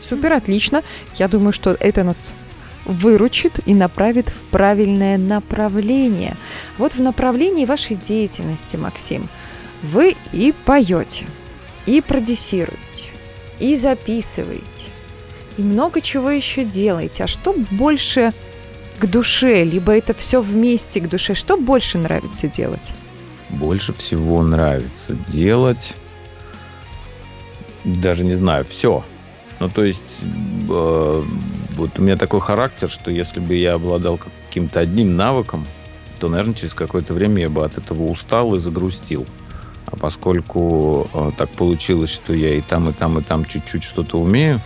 [0.00, 0.82] Супер, отлично.
[1.16, 2.32] Я думаю, что это нас
[2.86, 6.36] выручит и направит в правильное направление.
[6.78, 9.28] Вот в направлении вашей деятельности, Максим,
[9.82, 11.26] вы и поете,
[11.86, 13.10] и продюсируете,
[13.58, 14.86] и записываете,
[15.60, 17.24] и много чего еще делаете.
[17.24, 18.32] А что больше
[18.98, 21.34] к душе, либо это все вместе к душе?
[21.34, 22.92] Что больше нравится делать?
[23.50, 25.94] Больше всего нравится делать,
[27.84, 29.04] даже не знаю, все.
[29.58, 31.24] Ну, то есть, э,
[31.76, 35.66] вот у меня такой характер, что если бы я обладал каким-то одним навыком,
[36.20, 39.26] то, наверное, через какое-то время я бы от этого устал и загрустил.
[39.86, 44.18] А поскольку э, так получилось, что я и там, и там, и там чуть-чуть что-то
[44.18, 44.62] умею,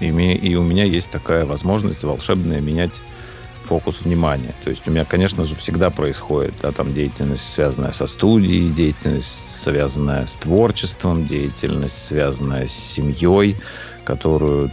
[0.00, 3.00] и, и у меня есть такая возможность волшебная менять
[3.64, 4.54] фокус внимания.
[4.62, 9.62] То есть у меня, конечно же, всегда происходит да, там деятельность, связанная со студией, деятельность,
[9.62, 13.56] связанная с творчеством, деятельность, связанная с семьей,
[14.04, 14.70] которую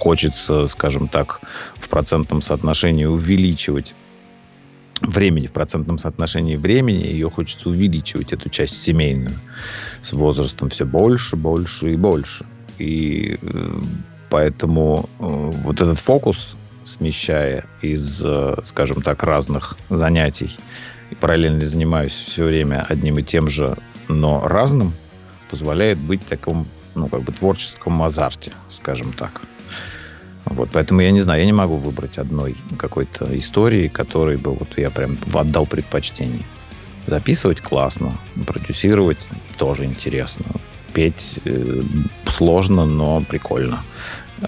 [0.00, 1.40] хочется, скажем так,
[1.74, 3.94] в процентном соотношении увеличивать
[5.02, 9.38] времени, в процентном соотношении времени, ее хочется увеличивать, эту часть семейную.
[10.00, 12.46] С возрастом все больше, больше и больше.
[12.78, 13.80] И э,
[14.28, 15.22] поэтому э,
[15.62, 20.56] вот этот фокус, смещая из, э, скажем так, разных занятий,
[21.10, 23.76] и параллельно занимаюсь все время одним и тем же,
[24.08, 24.92] но разным,
[25.50, 29.42] позволяет быть в таком, ну, как бы творческом азарте, скажем так.
[30.44, 34.78] Вот, поэтому я не знаю, я не могу выбрать одной какой-то истории, которой бы вот
[34.78, 36.44] я прям отдал предпочтение.
[37.06, 39.18] Записывать классно, продюсировать
[39.58, 40.44] тоже интересно,
[40.96, 41.82] петь э,
[42.26, 43.84] сложно, но прикольно.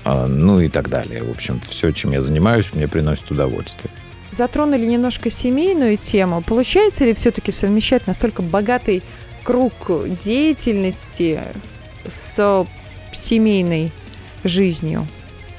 [0.03, 1.22] А, ну и так далее.
[1.22, 3.92] В общем, все, чем я занимаюсь, мне приносит удовольствие.
[4.30, 6.42] Затронули немножко семейную тему.
[6.42, 9.03] Получается ли все-таки совмещать настолько богатый
[9.44, 9.74] круг
[10.24, 11.40] деятельности
[12.07, 12.66] с
[13.12, 13.92] семейной
[14.42, 15.07] жизнью?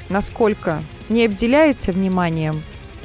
[0.10, 2.64] Насколько не обделяется вниманием?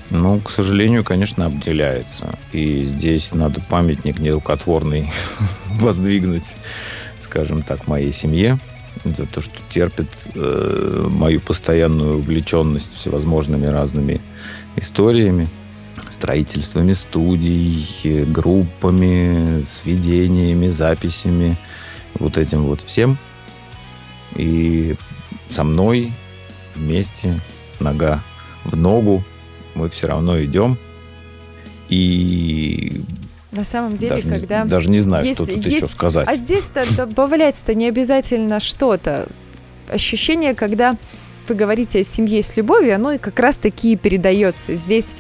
[0.09, 2.39] Ну, к сожалению, конечно, обделяется.
[2.53, 5.11] И здесь надо памятник нерукотворный
[5.67, 6.55] воздвигнуть,
[7.25, 8.59] скажем так, моей семье
[9.05, 14.21] за то, что терпит э, мою постоянную увлеченность всевозможными разными
[14.77, 15.49] историями,
[16.11, 21.57] строительствами студий, группами, сведениями, записями,
[22.19, 23.19] вот этим вот всем.
[24.37, 24.97] И
[25.51, 26.13] со мной
[26.75, 27.41] вместе,
[27.81, 28.23] нога
[28.65, 29.25] в ногу,
[29.75, 30.79] мы все равно идем.
[31.89, 33.03] И
[33.55, 34.63] на самом деле, даже когда...
[34.65, 35.77] Не, даже не знаю, есть, что тут есть...
[35.77, 36.27] еще сказать.
[36.29, 39.27] А здесь-то добавляется-то не обязательно что-то.
[39.89, 40.97] Ощущение, когда
[41.49, 44.75] вы говорите о семье с любовью, оно и как раз таки и передается.
[44.75, 45.15] Здесь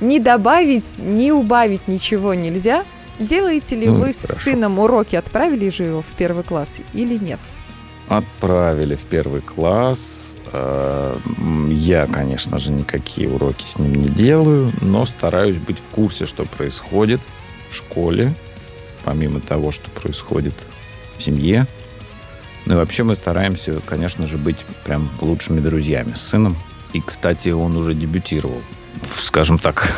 [0.00, 2.84] ни добавить, ни убавить ничего нельзя.
[3.18, 4.18] Делаете ли Ну, вы хорошо.
[4.18, 5.16] с сыном уроки?
[5.16, 7.40] Отправили же его в первый класс или нет?
[8.08, 10.36] Отправили в первый класс.
[10.52, 11.16] Э,
[11.68, 16.44] Я, конечно же, никакие уроки с ним не делаю, но стараюсь быть в курсе, что
[16.44, 17.20] происходит
[17.70, 18.34] в школе,
[19.04, 20.54] помимо того, что происходит
[21.16, 21.66] в семье.
[22.66, 26.56] Ну и вообще мы стараемся, конечно же, быть прям лучшими друзьями с сыном.
[26.92, 28.60] И, кстати, он уже дебютировал,
[29.04, 29.92] скажем так,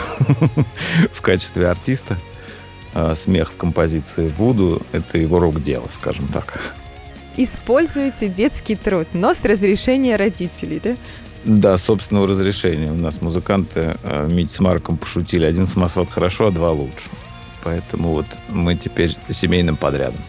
[1.12, 2.16] в качестве артиста.
[2.92, 6.74] А Смех в композиции Вуду– это его рук дело, скажем так.
[7.36, 10.96] Используете детский труд, но с разрешения родителей, да?
[11.44, 12.90] Да, собственного разрешения.
[12.90, 15.46] У нас музыканты э, Мить с Марком пошутили.
[15.46, 17.08] Один самосвод хорошо, а два лучше.
[17.64, 20.20] Поэтому вот мы теперь семейным подрядом.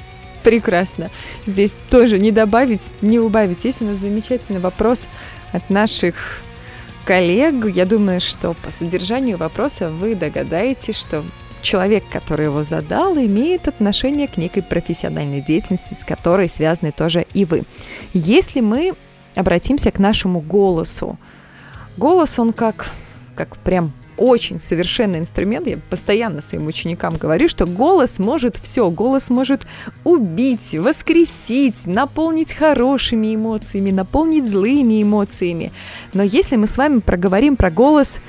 [0.44, 1.10] Прекрасно.
[1.46, 3.64] Здесь тоже не добавить, не убавить.
[3.64, 5.08] Есть у нас замечательный вопрос
[5.52, 6.42] от наших
[7.06, 7.66] коллег.
[7.76, 11.24] Я думаю, что по содержанию вопроса вы догадаетесь, что
[11.62, 17.46] человек, который его задал, имеет отношение к некой профессиональной деятельности, с которой связаны тоже и
[17.46, 17.64] вы.
[18.14, 18.94] Если мы
[19.36, 21.20] обратимся к нашему голосу,
[21.98, 22.88] голос, он как,
[23.36, 25.68] как прям очень совершенный инструмент.
[25.68, 28.90] Я постоянно своим ученикам говорю, что голос может все.
[28.92, 29.64] Голос может
[30.04, 35.72] убить, воскресить, наполнить хорошими эмоциями, наполнить злыми эмоциями.
[36.14, 38.20] Но если мы с вами проговорим про голос,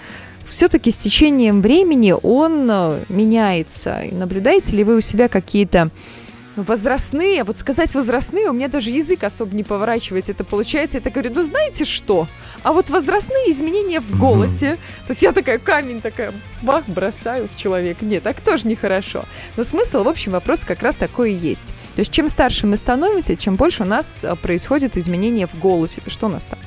[0.47, 4.03] все-таки с течением времени он э, меняется.
[4.11, 5.91] Наблюдаете ли вы у себя какие-то
[6.57, 10.33] возрастные, вот сказать возрастные, у меня даже язык особо не поворачивается.
[10.33, 12.27] Это получается, я так говорю, ну знаете что?
[12.63, 14.77] А вот возрастные изменения в голосе,
[15.07, 16.33] то есть я такая камень такая,
[16.63, 18.05] бах, бросаю в человека.
[18.05, 19.25] Нет, так тоже нехорошо.
[19.57, 21.69] Но смысл, в общем, вопрос как раз такой и есть.
[21.95, 26.03] То есть чем старше мы становимся, чем больше у нас э, происходит изменения в голосе.
[26.07, 26.59] Что у нас там?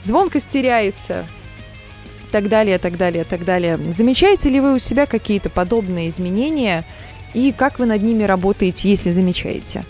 [0.00, 1.26] Звонкость теряется,
[2.32, 3.78] так далее, так далее, так далее.
[3.92, 6.84] Замечаете ли вы у себя какие-то подобные изменения
[7.34, 9.84] и как вы над ними работаете, если замечаете?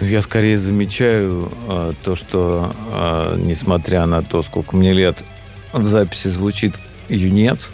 [0.00, 5.24] Я скорее замечаю э, то, что э, несмотря на то, сколько мне лет,
[5.72, 6.74] в записи звучит
[7.08, 7.70] юнец.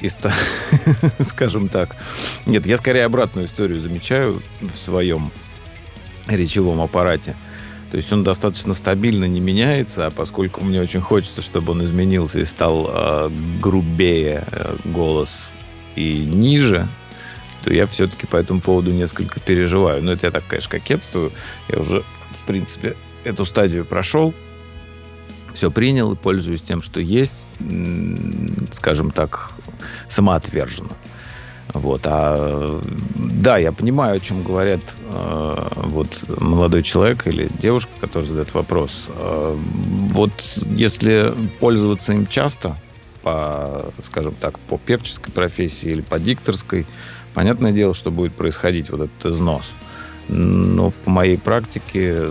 [0.00, 0.08] И
[1.20, 1.96] скажем так.
[2.46, 5.30] Нет, я скорее обратную историю замечаю в своем
[6.26, 7.36] речевом аппарате.
[7.90, 12.38] То есть он достаточно стабильно не меняется, а поскольку мне очень хочется, чтобы он изменился
[12.38, 15.54] и стал э, грубее э, голос
[15.96, 16.86] и ниже,
[17.64, 20.02] то я все-таки по этому поводу несколько переживаю.
[20.02, 21.32] Но это я так, конечно, кокетствую.
[21.68, 24.34] Я уже, в принципе, эту стадию прошел.
[25.54, 27.46] Все принял и пользуюсь тем, что есть,
[28.70, 29.50] скажем так,
[30.08, 30.90] самоотверженно.
[31.74, 32.80] Вот, а
[33.14, 34.80] да, я понимаю, о чем говорят
[35.12, 39.08] э, вот молодой человек или девушка, который задает вопрос.
[39.08, 40.30] Э, вот
[40.64, 42.74] если пользоваться им часто,
[43.22, 46.86] по, скажем так, по певческой профессии или по дикторской,
[47.38, 49.70] понятное дело, что будет происходить вот этот износ.
[50.26, 52.30] Но по моей практике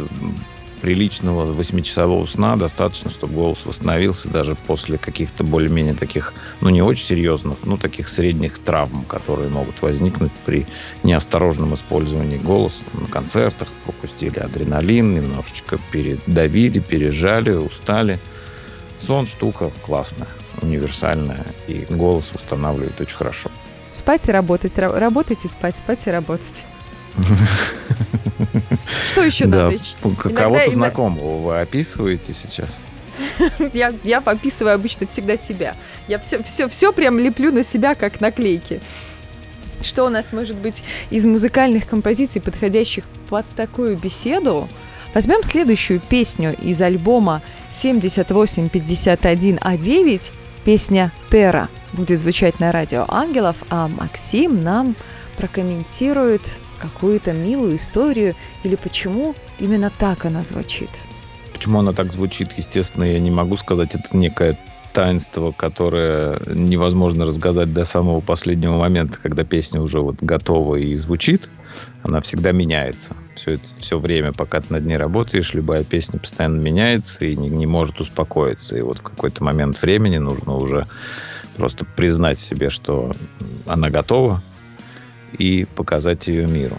[0.81, 7.05] приличного 8-часового сна достаточно, чтобы голос восстановился даже после каких-то более-менее таких, ну, не очень
[7.05, 10.65] серьезных, но таких средних травм, которые могут возникнуть при
[11.03, 18.19] неосторожном использовании голоса на концертах, пропустили адреналин, немножечко передавили, пережали, устали.
[18.99, 20.27] Сон штука классная,
[20.61, 23.49] универсальная, и голос восстанавливает очень хорошо.
[23.97, 26.63] Спать и работать, ра- работать и спать, спать и работать.
[29.09, 29.75] Что еще надо?
[30.35, 32.69] Кого-то знакомого вы описываете сейчас?
[33.73, 35.75] Я, я пописываю обычно всегда себя.
[36.07, 38.81] Я все, все, все прям леплю на себя, как наклейки.
[39.81, 44.69] Что у нас может быть из музыкальных композиций, подходящих под такую беседу?
[45.15, 47.41] Возьмем следующую песню из альбома
[47.81, 50.31] 7851А9,
[50.67, 54.97] песня «Терра» будет звучать на радио «Ангелов», а Максим нам
[55.37, 56.41] прокомментирует
[56.77, 60.89] какую-то милую историю или почему именно так она звучит.
[61.53, 63.95] Почему она так звучит, естественно, я не могу сказать.
[63.95, 64.59] Это некое
[64.91, 71.49] таинство, которое невозможно разгадать до самого последнего момента, когда песня уже вот готова и звучит.
[72.07, 73.15] Она всегда меняется.
[73.35, 77.49] Все, это, все время, пока ты над ней работаешь, любая песня постоянно меняется и не,
[77.49, 78.77] не может успокоиться.
[78.77, 80.87] И вот в какой-то момент времени нужно уже
[81.57, 83.11] просто признать себе, что
[83.65, 84.41] она готова,
[85.37, 86.77] и показать ее миру.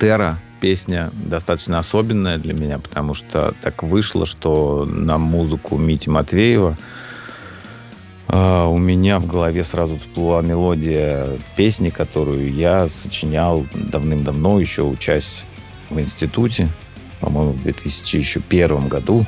[0.00, 6.76] Терра песня достаточно особенная для меня, потому что так вышло, что на музыку Мити Матвеева
[8.28, 15.44] э, у меня в голове сразу всплыла мелодия песни, которую я сочинял давным-давно, еще учась
[15.90, 16.68] в институте,
[17.20, 19.26] по-моему, в 2001 году.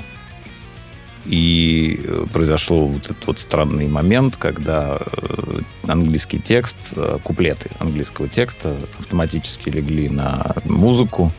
[1.25, 8.29] И э, произошел вот этот вот странный момент, когда э, английский текст, э, куплеты английского
[8.29, 11.33] текста автоматически легли на музыку.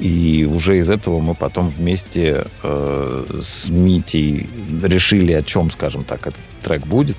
[0.00, 4.48] И уже из этого мы потом вместе э, с Митей
[4.82, 7.16] решили, о чем, скажем так, этот трек будет.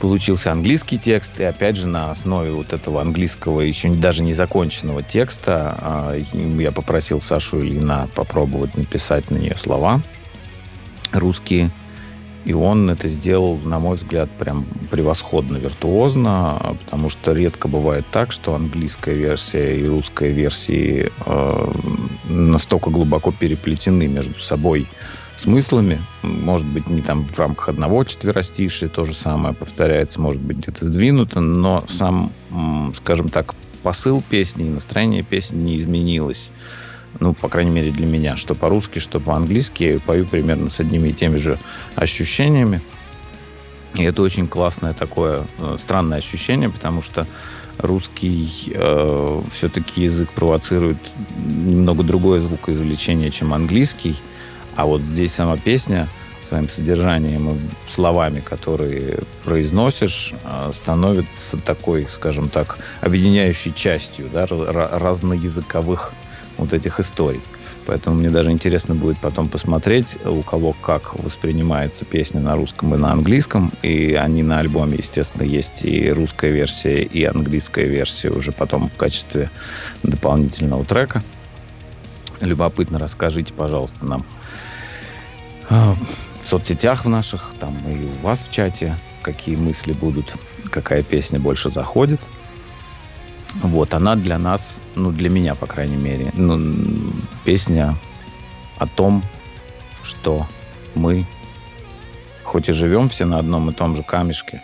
[0.00, 5.02] Получился английский текст, и опять же на основе вот этого английского, еще даже не законченного
[5.02, 10.02] текста, а, я попросил Сашу Ильина попробовать написать на нее слова
[11.12, 11.70] русские.
[12.46, 18.30] И он это сделал, на мой взгляд, прям превосходно, виртуозно, потому что редко бывает так,
[18.30, 21.72] что английская версия и русская версии э,
[22.28, 24.86] настолько глубоко переплетены между собой
[25.36, 26.00] смыслами.
[26.22, 30.84] Может быть, не там в рамках одного четверостишия то же самое повторяется, может быть, где-то
[30.84, 32.32] сдвинуто, но сам,
[32.94, 36.50] скажем так, посыл песни и настроение песни не изменилось.
[37.20, 38.36] Ну, по крайней мере, для меня.
[38.36, 40.00] Что по-русски, что по-английски.
[40.06, 41.58] Пою примерно с одними и теми же
[41.94, 42.80] ощущениями.
[43.94, 47.26] И это очень классное такое э, странное ощущение, потому что
[47.78, 50.98] русский э, все-таки язык провоцирует
[51.38, 54.16] немного другое звукоизвлечение, чем английский.
[54.74, 56.08] А вот здесь сама песня
[56.42, 57.58] своим содержанием и
[57.90, 66.12] словами, которые произносишь, э, становится такой, скажем так, объединяющей частью да, ра- разноязыковых
[66.58, 67.40] вот этих историй.
[67.86, 72.98] Поэтому мне даже интересно будет потом посмотреть, у кого как воспринимается песня на русском и
[72.98, 73.72] на английском.
[73.82, 78.96] И они на альбоме, естественно, есть и русская версия, и английская версия уже потом в
[78.96, 79.50] качестве
[80.02, 81.22] дополнительного трека.
[82.40, 84.26] Любопытно, расскажите, пожалуйста, нам
[85.70, 85.96] а,
[86.40, 90.34] в соцсетях в наших, там и у вас в чате, какие мысли будут,
[90.70, 92.20] какая песня больше заходит.
[93.62, 96.74] Вот, она для нас, ну, для меня, по крайней мере, ну,
[97.44, 97.94] песня
[98.78, 99.22] о том,
[100.02, 100.46] что
[100.94, 101.24] мы,
[102.44, 104.62] хоть и живем все на одном и том же камешке,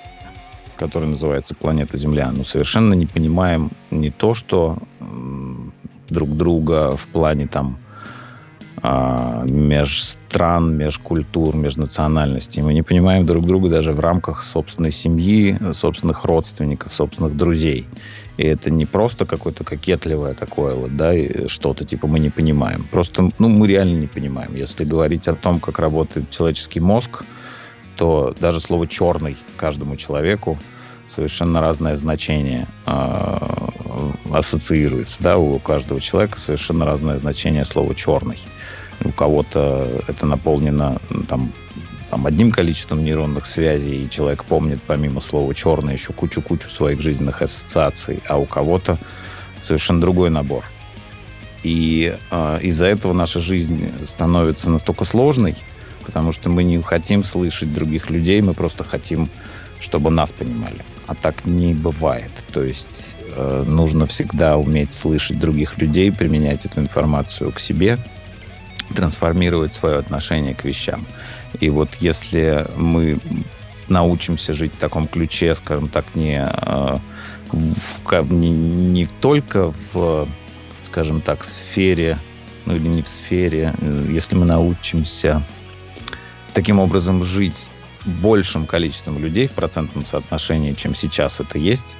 [0.76, 4.78] который называется планета Земля, но совершенно не понимаем не то, что
[6.08, 7.78] друг друга в плане там
[8.84, 12.62] а, межстран, межкультур, межнациональностей.
[12.62, 17.86] Мы не понимаем друг друга даже в рамках собственной семьи, собственных родственников, собственных друзей.
[18.38, 21.12] И это не просто какое-то кокетливое такое вот, да,
[21.48, 22.86] что-то типа мы не понимаем.
[22.90, 24.54] Просто, ну, мы реально не понимаем.
[24.54, 27.24] Если говорить о том, как работает человеческий мозг,
[27.96, 30.58] то даже слово «черный» каждому человеку
[31.06, 33.38] совершенно разное значение э,
[34.32, 35.22] ассоциируется.
[35.22, 35.36] Да?
[35.36, 38.38] У каждого человека совершенно разное значение слова «черный».
[39.04, 41.52] У кого-то это наполнено там,
[42.12, 47.40] там, одним количеством нейронных связей, и человек помнит помимо слова «черный» еще кучу-кучу своих жизненных
[47.40, 48.98] ассоциаций, а у кого-то
[49.62, 50.62] совершенно другой набор.
[51.62, 55.56] И э, из-за этого наша жизнь становится настолько сложной,
[56.04, 59.30] потому что мы не хотим слышать других людей, мы просто хотим,
[59.80, 60.84] чтобы нас понимали.
[61.06, 62.32] А так не бывает.
[62.52, 67.96] То есть э, нужно всегда уметь слышать других людей, применять эту информацию к себе,
[68.92, 71.06] трансформировать свое отношение к вещам.
[71.60, 73.18] И вот если мы
[73.88, 76.96] научимся жить в таком ключе, скажем так, не, э,
[77.52, 80.28] в, не, не только в,
[80.84, 82.18] скажем так, сфере,
[82.64, 85.42] ну или не в сфере, э, если мы научимся
[86.54, 87.70] таким образом жить
[88.04, 91.96] большим количеством людей в процентном соотношении, чем сейчас это есть,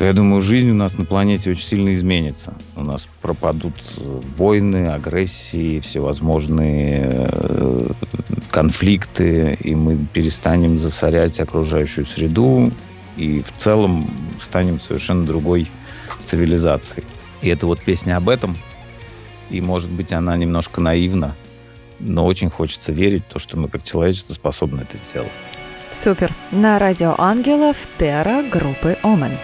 [0.00, 2.54] то я думаю, жизнь у нас на планете очень сильно изменится.
[2.74, 7.90] У нас пропадут э, войны, агрессии, всевозможные э,
[8.50, 12.72] конфликты, и мы перестанем засорять окружающую среду,
[13.18, 15.68] и в целом станем совершенно другой
[16.24, 17.04] цивилизацией.
[17.42, 18.56] И это вот песня об этом,
[19.50, 21.36] и, может быть, она немножко наивна,
[21.98, 25.28] но очень хочется верить в то, что мы как человечество способны это сделать.
[25.90, 26.32] Супер.
[26.50, 29.36] На радио Ангелов тера группы Омен.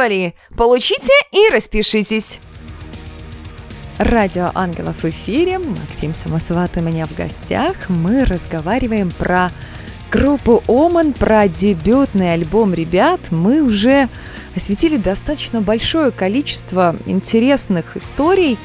[0.00, 0.34] Заказывали?
[0.56, 2.38] Получите и распишитесь.
[3.98, 5.58] Радио Ангелов в эфире.
[5.58, 7.76] Максим Самосват у меня в гостях.
[7.88, 9.50] Мы разговариваем про
[10.10, 13.20] группу Оман, про дебютный альбом ребят.
[13.30, 14.08] Мы уже
[14.56, 18.58] осветили достаточно большое количество интересных историй.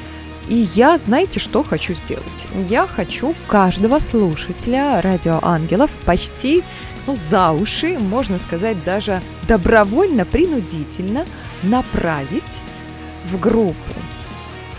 [0.48, 2.46] И я, знаете, что хочу сделать?
[2.70, 6.62] Я хочу каждого слушателя Радио Ангелов почти
[7.06, 11.24] ну, за уши, можно сказать, даже добровольно-принудительно
[11.62, 12.60] направить
[13.26, 13.94] в группу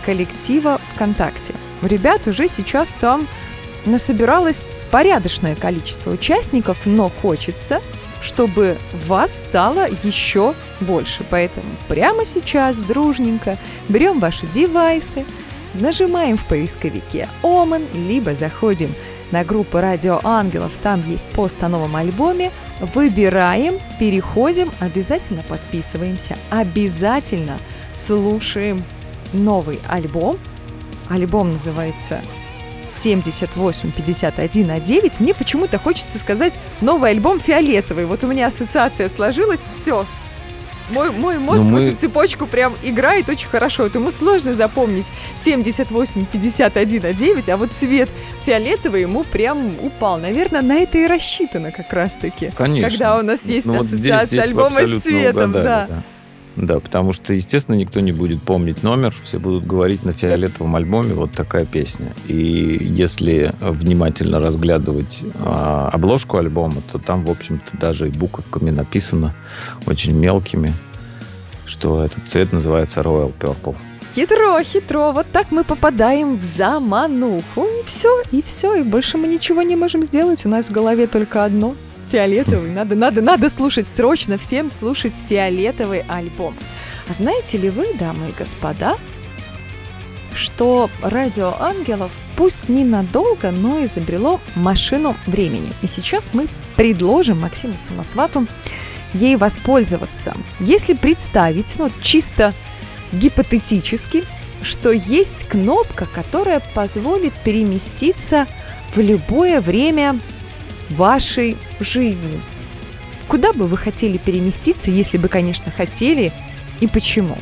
[0.04, 1.54] коллектива ВКонтакте.
[1.82, 3.26] У ребят уже сейчас там
[3.84, 7.80] насобиралось порядочное количество участников, но хочется,
[8.22, 11.24] чтобы вас стало еще больше.
[11.30, 13.58] Поэтому прямо сейчас дружненько
[13.88, 15.24] берем ваши девайсы,
[15.74, 18.94] нажимаем в поисковике Оман, либо заходим
[19.30, 22.50] на группу Радио Ангелов, там есть пост о новом альбоме,
[22.94, 27.58] выбираем, переходим, обязательно подписываемся, обязательно
[27.94, 28.82] слушаем
[29.32, 30.38] новый альбом.
[31.08, 32.20] Альбом называется
[32.88, 35.20] 7851 9.
[35.20, 38.06] Мне почему-то хочется сказать новый альбом фиолетовый.
[38.06, 40.06] Вот у меня ассоциация сложилась, все.
[40.90, 43.84] Мой, мой мозг Ну, в мы- эту цепочку прям играет очень хорошо.
[43.84, 45.06] Вот ему сложно запомнить
[45.44, 48.08] 78 51 9, а вот цвет
[48.46, 50.18] фиолетовый ему прям упал.
[50.18, 52.50] Наверное, на это и рассчитано как раз-таки.
[52.56, 52.88] Конечно.
[52.90, 55.86] Когда у нас есть Ну, вот здесь- ассоциация здесь альбома с цветом, угадали, да.
[55.88, 56.02] да.
[56.58, 61.14] Да, потому что, естественно, никто не будет помнить номер, все будут говорить на фиолетовом альбоме
[61.14, 62.12] вот такая песня.
[62.26, 69.36] И если внимательно разглядывать а, обложку альбома, то там, в общем-то, даже и буковками написано
[69.86, 70.72] очень мелкими,
[71.64, 73.76] что этот цвет называется Royal Purple.
[74.16, 75.12] Хитро, хитро.
[75.12, 77.66] Вот так мы попадаем в замануху.
[77.66, 78.74] И все, и все.
[78.74, 80.44] И больше мы ничего не можем сделать.
[80.44, 81.76] У нас в голове только одно.
[82.10, 82.70] Фиолетовый.
[82.70, 86.54] Надо, надо, надо слушать срочно всем слушать фиолетовый альбом.
[87.08, 88.96] А знаете ли вы, дамы и господа,
[90.34, 95.72] что радио ангелов пусть ненадолго, но изобрело машину времени.
[95.82, 96.46] И сейчас мы
[96.76, 98.46] предложим Максиму Самосвату
[99.14, 100.34] ей воспользоваться.
[100.60, 102.54] Если представить, ну, чисто
[103.12, 104.24] гипотетически,
[104.62, 108.46] что есть кнопка, которая позволит переместиться
[108.94, 110.18] в любое время
[110.90, 112.40] вашей жизни.
[113.28, 116.32] Куда бы вы хотели переместиться, если бы, конечно, хотели,
[116.80, 117.36] и почему?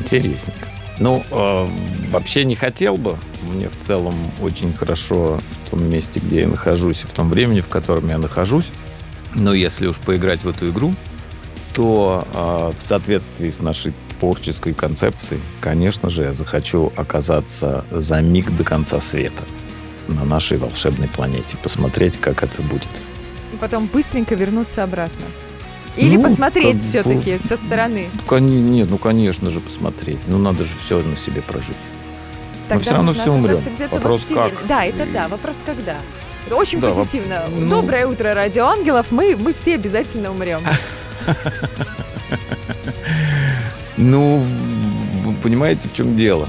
[0.00, 0.68] Интересненько.
[0.98, 1.66] Ну, э,
[2.10, 3.18] вообще не хотел бы.
[3.42, 7.60] Мне в целом очень хорошо в том месте, где я нахожусь, и в том времени,
[7.60, 8.70] в котором я нахожусь.
[9.34, 10.94] Но если уж поиграть в эту игру,
[11.74, 18.56] то э, в соответствии с нашей творческой концепцией, конечно же, я захочу оказаться за миг
[18.56, 19.42] до конца света
[20.08, 22.88] на нашей волшебной планете, посмотреть, как это будет.
[23.52, 25.24] И потом быстренько вернуться обратно.
[25.96, 28.08] Или Ну, посмотреть как все-таки со стороны.
[28.12, 30.18] Ну, кони- Нет, ну, конечно же, посмотреть.
[30.26, 31.76] Ну, надо же все на себе прожить.
[32.68, 33.60] Тогда всё равно можно все умрем.
[33.90, 34.50] Вопрос во Вселенной.
[34.50, 34.66] как.
[34.66, 35.96] Да, это И- да, вопрос когда.
[36.50, 37.44] Очень Да, воп- позитивно.
[37.56, 39.06] ну- Доброе утро, радио ангелов.
[39.10, 40.60] Мы, мы все обязательно умрем.
[43.96, 44.44] Ну,
[45.42, 46.48] понимаете, в чем дело?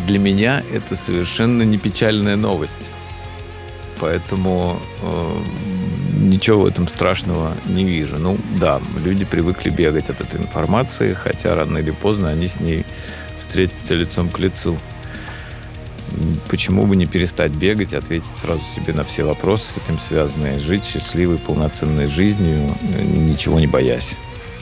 [0.00, 2.90] Для меня это совершенно не печальная новость.
[4.00, 5.42] Поэтому э,
[6.18, 8.18] ничего в этом страшного не вижу.
[8.18, 12.84] Ну, да, люди привыкли бегать от этой информации, хотя рано или поздно они с ней
[13.38, 14.78] встретятся лицом к лицу.
[16.48, 20.84] Почему бы не перестать бегать, ответить сразу себе на все вопросы с этим связанные, жить
[20.84, 24.16] счастливой, полноценной жизнью, э, ничего не боясь.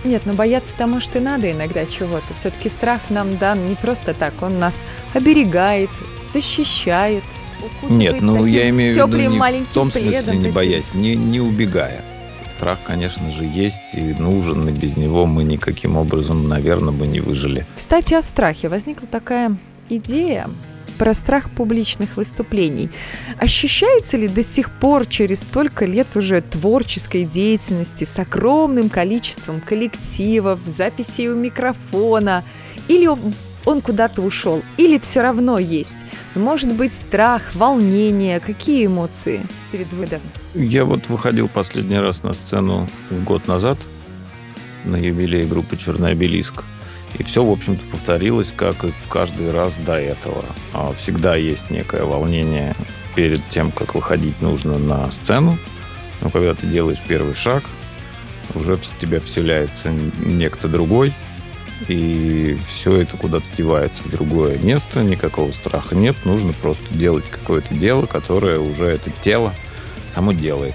[0.04, 2.34] Нет, ну бояться-то, может, и надо иногда чего-то.
[2.36, 4.34] Все-таки страх нам дан не просто так.
[4.42, 4.84] Он нас
[5.14, 5.90] оберегает,
[6.32, 7.24] защищает.
[7.88, 10.54] Нет, ну я имею в виду не в том смысле пледом не таким.
[10.54, 12.02] боясь, не, не убегая.
[12.46, 17.20] Страх, конечно же, есть и нужен, и без него мы никаким образом, наверное, бы не
[17.20, 17.66] выжили.
[17.76, 18.68] Кстати, о страхе.
[18.68, 19.56] Возникла такая
[19.88, 20.48] идея
[20.98, 22.90] про страх публичных выступлений.
[23.38, 30.60] Ощущается ли до сих пор, через столько лет уже творческой деятельности, с огромным количеством коллективов,
[30.64, 32.44] записей у микрофона,
[32.88, 33.08] или
[33.64, 36.04] он, куда-то ушел, или все равно есть?
[36.34, 40.20] Может быть, страх, волнение, какие эмоции перед выдом?
[40.54, 43.78] Я вот выходил последний раз на сцену год назад
[44.84, 46.64] на юбилей группы «Черный обелиск».
[47.18, 50.44] И все, в общем-то, повторилось, как и каждый раз до этого.
[50.72, 52.74] А, Всегда есть некое волнение
[53.14, 55.58] перед тем, как выходить нужно на сцену.
[56.20, 57.64] Но когда ты делаешь первый шаг,
[58.54, 61.12] уже в тебя вселяется некто другой,
[61.88, 67.74] и все это куда-то девается в другое место, никакого страха нет, нужно просто делать какое-то
[67.74, 69.52] дело, которое уже это тело
[70.14, 70.74] само делает.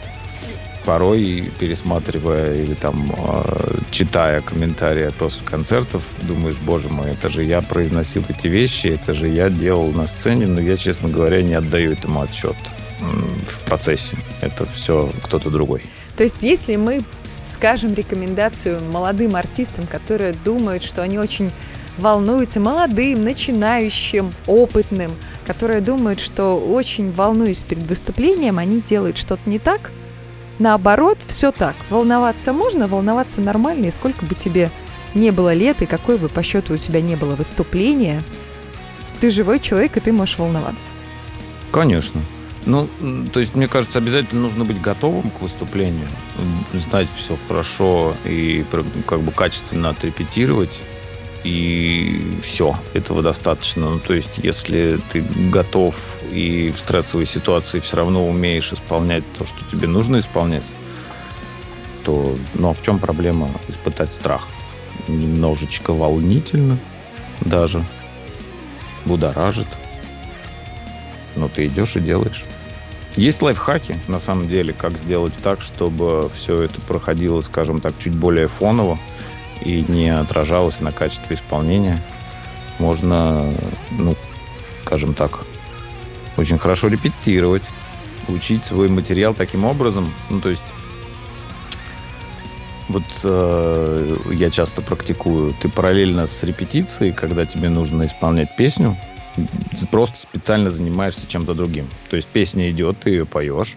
[0.88, 7.62] Порой, пересматривая или там э, читая комментарии после концертов, думаешь, боже мой, это же я
[7.62, 11.92] произносил эти вещи, это же я делал на сцене, но я, честно говоря, не отдаю
[11.92, 12.56] этому отчет
[13.02, 14.18] в процессе.
[14.40, 15.84] Это все кто-то другой.
[16.16, 17.04] То есть, если мы
[17.46, 21.52] скажем рекомендацию молодым артистам, которые думают, что они очень
[21.98, 25.12] волнуются, молодым, начинающим, опытным,
[25.46, 29.92] которые думают, что очень волнуясь перед выступлением, они делают что-то не так.
[30.60, 31.76] Наоборот, все так.
[31.90, 34.72] Волноваться можно, волноваться нормально, и сколько бы тебе
[35.14, 38.24] не было лет, и какой бы по счету у тебя не было выступления,
[39.20, 40.86] ты живой человек, и ты можешь волноваться.
[41.72, 42.22] Конечно.
[42.66, 42.90] Ну,
[43.32, 46.08] то есть, мне кажется, обязательно нужно быть готовым к выступлению,
[46.74, 48.66] знать все хорошо и
[49.06, 50.82] как бы качественно отрепетировать.
[51.48, 53.92] И все, этого достаточно.
[53.92, 59.46] Ну, то есть, если ты готов и в стрессовой ситуации все равно умеешь исполнять то,
[59.46, 60.66] что тебе нужно исполнять,
[62.04, 64.46] то ну а в чем проблема испытать страх?
[65.08, 66.78] Немножечко волнительно
[67.40, 67.82] даже,
[69.06, 69.68] будоражит.
[71.38, 72.44] Но ты идешь и делаешь.
[73.16, 78.16] Есть лайфхаки, на самом деле, как сделать так, чтобы все это проходило, скажем так, чуть
[78.16, 79.00] более фоново
[79.62, 82.02] и не отражалось на качестве исполнения.
[82.80, 83.54] Можно,
[83.92, 84.16] ну,
[84.86, 85.46] скажем так,
[86.38, 87.64] очень хорошо репетировать,
[88.28, 90.12] учить свой материал таким образом.
[90.30, 90.64] Ну, то есть,
[92.88, 98.96] вот э, я часто практикую, ты параллельно с репетицией, когда тебе нужно исполнять песню,
[99.92, 101.88] просто специально занимаешься чем-то другим.
[102.10, 103.76] То есть песня идет, ты ее поешь,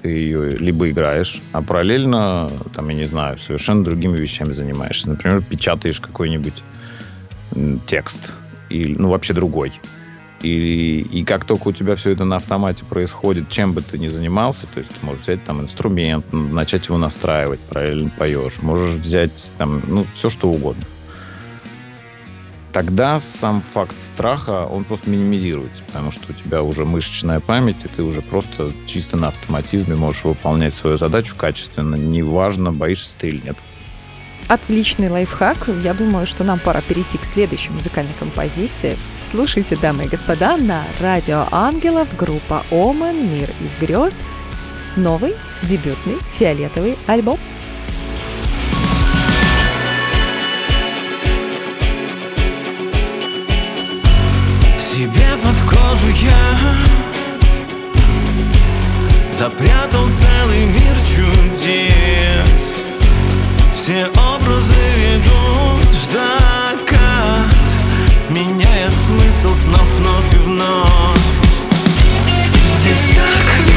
[0.00, 5.08] ты ее либо играешь, а параллельно, там, я не знаю, совершенно другими вещами занимаешься.
[5.08, 6.62] Например, печатаешь какой-нибудь
[7.86, 8.34] текст,
[8.68, 9.72] или, ну, вообще другой.
[10.42, 14.06] И, и как только у тебя все это на автомате происходит, чем бы ты ни
[14.06, 19.54] занимался, то есть ты можешь взять там инструмент, начать его настраивать, правильно поешь, можешь взять
[19.58, 20.84] там, ну, все что угодно
[22.72, 27.88] тогда сам факт страха, он просто минимизируется, потому что у тебя уже мышечная память, и
[27.88, 33.40] ты уже просто чисто на автоматизме можешь выполнять свою задачу качественно, неважно, боишься ты или
[33.44, 33.56] нет.
[34.48, 35.68] Отличный лайфхак.
[35.84, 38.96] Я думаю, что нам пора перейти к следующей музыкальной композиции.
[39.22, 44.22] Слушайте, дамы и господа, на Радио Ангелов группа Омен «Мир из грез»
[44.96, 47.38] новый дебютный фиолетовый альбом.
[56.08, 56.76] Кожу я.
[59.32, 62.84] Запрятал целый мир чудес.
[63.74, 67.54] Все образы ведут в закат
[68.28, 71.18] Меняя смысл снов вновь и вновь.
[72.80, 73.67] Здесь так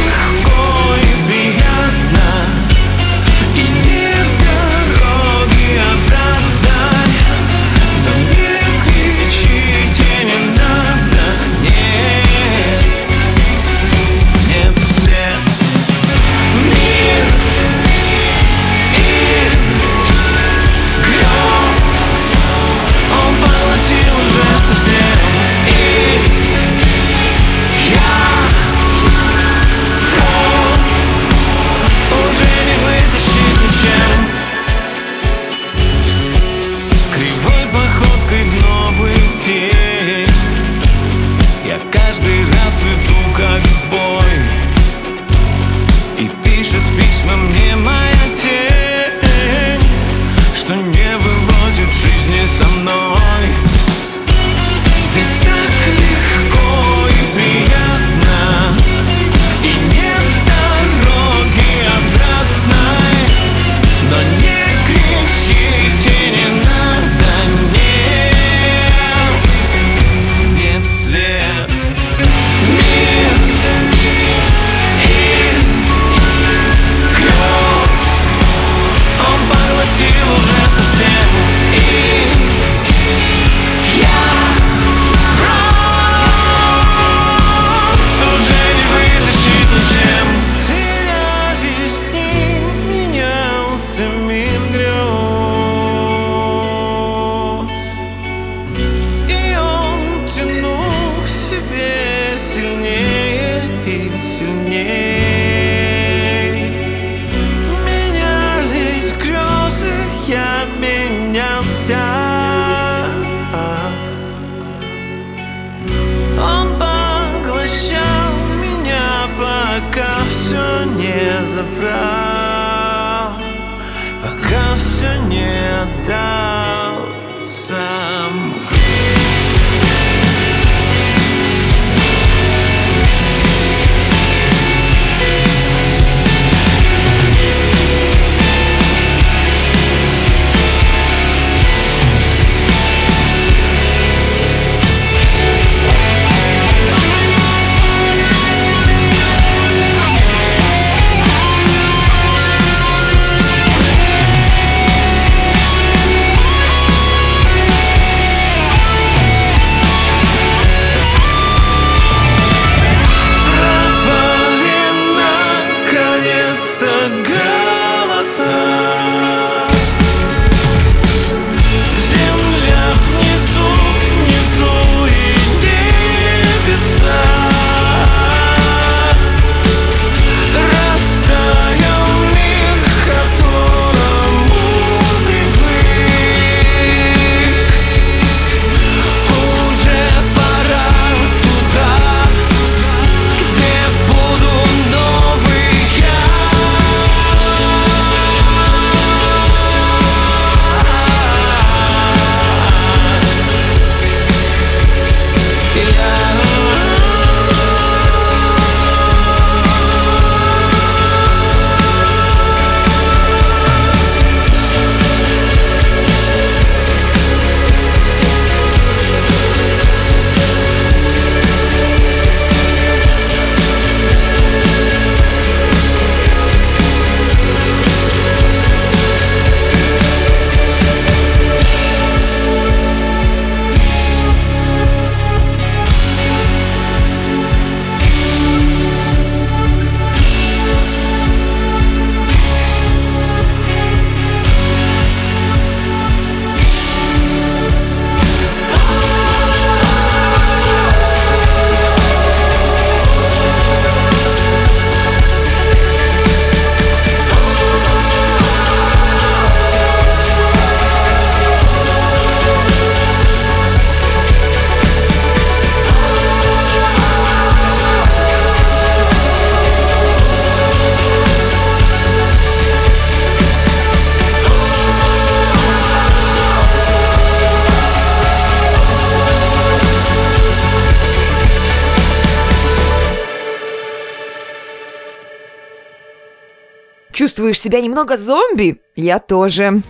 [287.21, 288.81] Чувствуешь себя немного зомби?
[288.95, 289.83] Я тоже.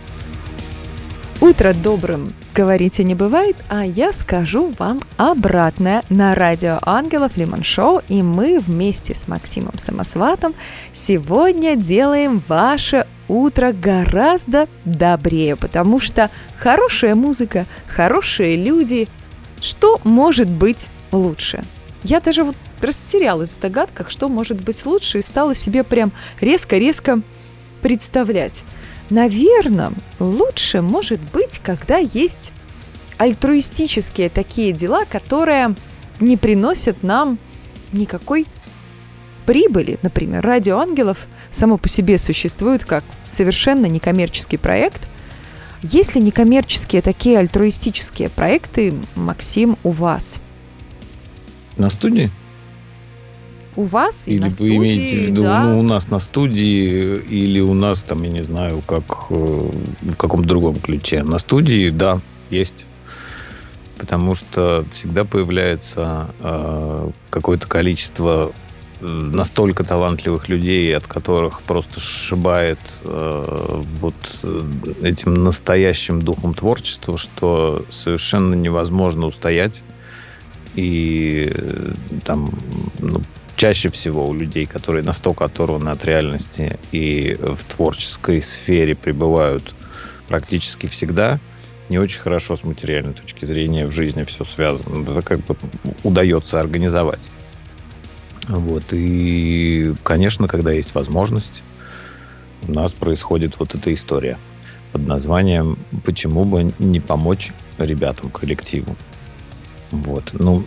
[1.40, 8.02] Утро добрым, говорите, не бывает, а я скажу вам обратное на радио Ангелов Лимон Шоу,
[8.10, 10.54] и мы вместе с Максимом Самосватом
[10.92, 16.28] сегодня делаем ваше утро гораздо добрее, потому что
[16.58, 19.08] хорошая музыка, хорошие люди,
[19.62, 21.64] что может быть лучше?
[22.04, 27.22] Я даже вот растерялась в догадках, что может быть лучше, и стала себе прям резко-резко
[27.80, 28.62] представлять.
[29.10, 32.52] Наверное, лучше может быть, когда есть
[33.18, 35.74] альтруистические такие дела, которые
[36.20, 37.38] не приносят нам
[37.92, 38.46] никакой
[39.46, 39.98] прибыли.
[40.02, 45.08] Например, «Радио ангелов» само по себе существует как совершенно некоммерческий проект.
[45.82, 50.40] Есть ли некоммерческие такие альтруистические проекты, Максим, у вас?
[51.76, 52.30] На студии?
[53.74, 55.64] У вас и Или на вы студии, имеете в виду, да.
[55.64, 59.70] ну, у нас на студии, или у нас там, я не знаю, как э,
[60.02, 61.22] в каком-то другом ключе.
[61.22, 62.20] На студии, да,
[62.50, 62.84] есть.
[63.96, 68.52] Потому что всегда появляется э, какое-то количество
[69.00, 74.60] э, настолько талантливых людей, от которых просто сшибает э, вот э,
[75.02, 79.82] этим настоящим духом творчества, что совершенно невозможно устоять.
[80.74, 81.92] И э,
[82.24, 82.52] там
[82.98, 83.22] ну,
[83.56, 89.74] чаще всего у людей, которые настолько оторваны от реальности и в творческой сфере пребывают
[90.28, 91.38] практически всегда,
[91.88, 95.02] не очень хорошо с материальной точки зрения в жизни все связано.
[95.02, 95.56] Это как бы
[96.04, 97.20] удается организовать.
[98.48, 98.84] Вот.
[98.92, 101.62] И, конечно, когда есть возможность,
[102.66, 104.38] у нас происходит вот эта история
[104.92, 108.96] под названием «Почему бы не помочь ребятам, коллективу?»
[109.92, 110.30] Вот.
[110.32, 110.64] Ну,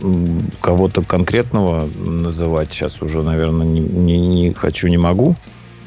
[0.61, 5.35] кого-то конкретного называть сейчас уже, наверное, не, не, не хочу, не могу.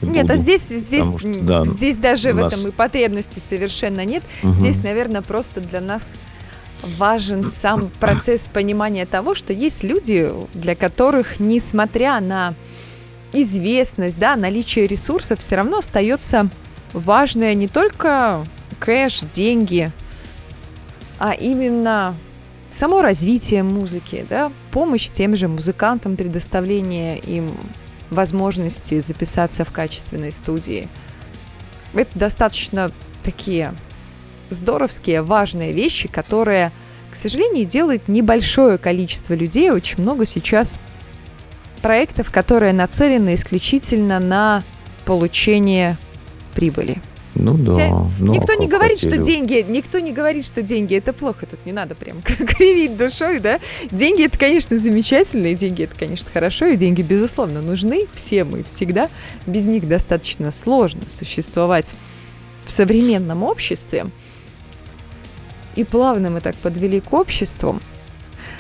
[0.03, 0.43] Не Нет, а буду.
[0.43, 4.23] здесь, здесь, что, да, здесь даже у в нас- этом и потребности совершенно нет.
[4.43, 4.61] Мгм.
[4.61, 6.15] Здесь, наверное, просто для нас
[6.99, 12.55] важен сам процесс понимания того, что есть люди, для которых, несмотря на
[13.33, 16.49] известность, да, наличие ресурсов, все равно остается
[16.93, 18.45] важное не только
[18.79, 19.91] кэш, деньги,
[21.19, 22.15] а именно
[22.71, 27.55] само развитие музыки, да, помощь тем же музыкантам, предоставление им
[28.11, 30.89] возможности записаться в качественной студии.
[31.95, 32.91] Это достаточно
[33.23, 33.75] такие
[34.51, 36.73] здоровские, важные вещи, которые,
[37.11, 39.71] к сожалению, делает небольшое количество людей.
[39.71, 40.79] Очень много сейчас
[41.83, 44.63] проектов, которые нацелены исключительно на
[45.05, 45.97] получение
[46.55, 47.01] прибыли.
[47.39, 47.73] Ну да.
[47.73, 47.89] Хотя
[48.19, 49.25] ну, никто а не говорит, что хотели?
[49.25, 51.47] деньги, никто не говорит, что деньги это плохо.
[51.47, 53.61] Тут не надо прям кривить душой, да.
[53.91, 58.63] Деньги это, конечно, замечательно, и деньги это, конечно, хорошо, и деньги, безусловно, нужны всем и
[58.63, 59.09] всегда.
[59.47, 61.93] Без них достаточно сложно существовать
[62.67, 64.11] в современном обществе.
[65.77, 67.81] И плавно мы так подвели к обществу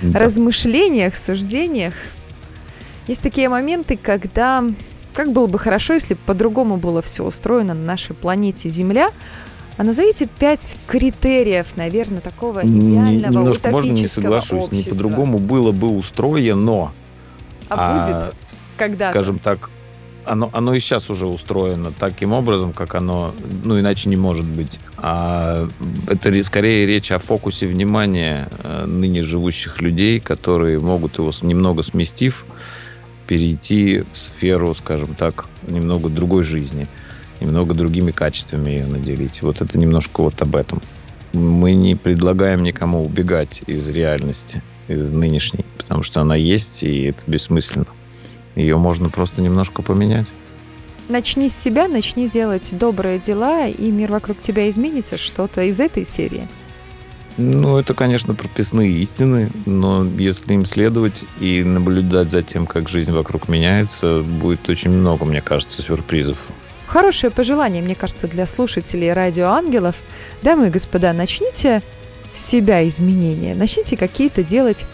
[0.00, 0.20] Да.
[0.20, 1.94] размышлениях, суждениях.
[3.08, 4.64] Есть такие моменты, когда
[5.18, 9.10] как было бы хорошо, если бы по-другому было все устроено на нашей планете Земля.
[9.76, 14.70] А назовите пять критериев, наверное, такого идеального Немножко можно не соглашусь.
[14.70, 14.90] Не общества.
[14.90, 16.92] по-другому было бы устроено.
[17.68, 18.34] А, будет
[18.76, 19.70] когда скажем так,
[20.24, 23.34] оно, оно и сейчас уже устроено таким образом, как оно,
[23.64, 24.78] ну, иначе не может быть.
[24.98, 25.66] А
[26.06, 31.82] это ре- скорее речь о фокусе внимания э, ныне живущих людей, которые могут его немного
[31.82, 32.46] сместив,
[33.28, 36.88] перейти в сферу, скажем так, немного другой жизни,
[37.40, 39.42] немного другими качествами ее наделить.
[39.42, 40.80] Вот это немножко вот об этом.
[41.34, 47.22] Мы не предлагаем никому убегать из реальности, из нынешней, потому что она есть, и это
[47.30, 47.86] бессмысленно.
[48.56, 50.26] Ее можно просто немножко поменять.
[51.08, 56.04] начни с себя, начни делать добрые дела, и мир вокруг тебя изменится, что-то из этой
[56.06, 56.48] серии.
[57.38, 63.12] Ну, это, конечно, прописные истины, но если им следовать и наблюдать за тем, как жизнь
[63.12, 66.38] вокруг меняется, будет очень много, мне кажется, сюрпризов.
[66.88, 69.94] Хорошее пожелание, мне кажется, для слушателей радио Ангелов.
[70.42, 71.82] Дамы и господа, начните
[72.34, 74.84] с себя изменения, начните какие-то делать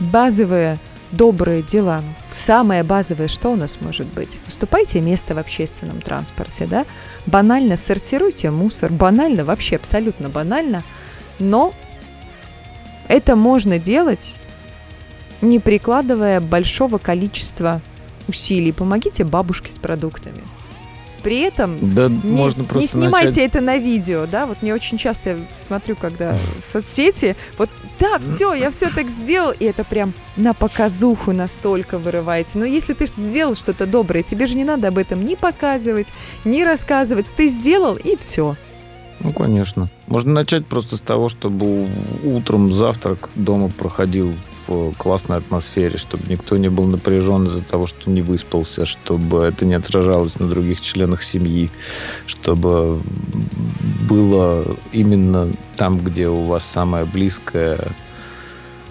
[0.00, 0.80] базовые
[1.12, 2.02] добрые дела.
[2.34, 4.38] Самое базовое, что у нас может быть?
[4.48, 6.84] Уступайте место в общественном транспорте, да?
[7.26, 10.82] Банально сортируйте мусор, банально, вообще абсолютно банально,
[11.38, 11.74] но
[13.12, 14.36] это можно делать,
[15.42, 17.82] не прикладывая большого количества
[18.26, 18.72] усилий.
[18.72, 20.42] Помогите бабушке с продуктами.
[21.22, 23.44] При этом Да, не, можно не снимайте начать...
[23.44, 24.46] это на видео, да?
[24.46, 27.68] Вот мне очень часто я смотрю, когда в соцсети, вот
[28.00, 32.58] да, все, я все так сделал, и это прям на показуху настолько вырываете.
[32.58, 36.08] Но если ты сделал что-то доброе, тебе же не надо об этом ни показывать,
[36.44, 37.26] ни рассказывать.
[37.36, 38.56] Ты сделал, и все.
[39.22, 39.88] Ну, конечно.
[40.08, 41.88] Можно начать просто с того, чтобы
[42.24, 44.34] утром завтрак дома проходил
[44.66, 49.64] в классной атмосфере, чтобы никто не был напряжен из-за того, что не выспался, чтобы это
[49.64, 51.70] не отражалось на других членах семьи,
[52.26, 53.00] чтобы
[54.08, 57.92] было именно там, где у вас самое близкое,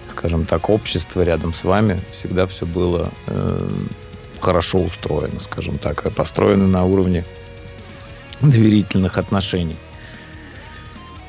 [0.06, 3.68] скажем так, общество рядом с вами, всегда все было э,
[4.40, 7.24] хорошо устроено, скажем так, построено на уровне
[8.40, 9.76] доверительных отношений.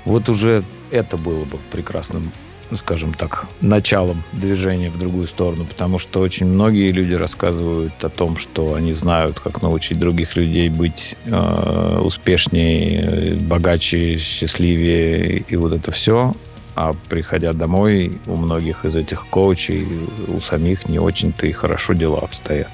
[0.05, 2.31] Вот уже это было бы прекрасным,
[2.73, 8.37] скажем так, началом движения в другую сторону, потому что очень многие люди рассказывают о том,
[8.37, 15.91] что они знают, как научить других людей быть э, успешнее, богаче, счастливее и вот это
[15.91, 16.33] все.
[16.75, 19.87] А приходя домой, у многих из этих коучей,
[20.27, 22.71] у самих не очень-то и хорошо дела обстоят.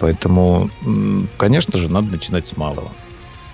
[0.00, 0.68] Поэтому,
[1.36, 2.90] конечно же, надо начинать с малого.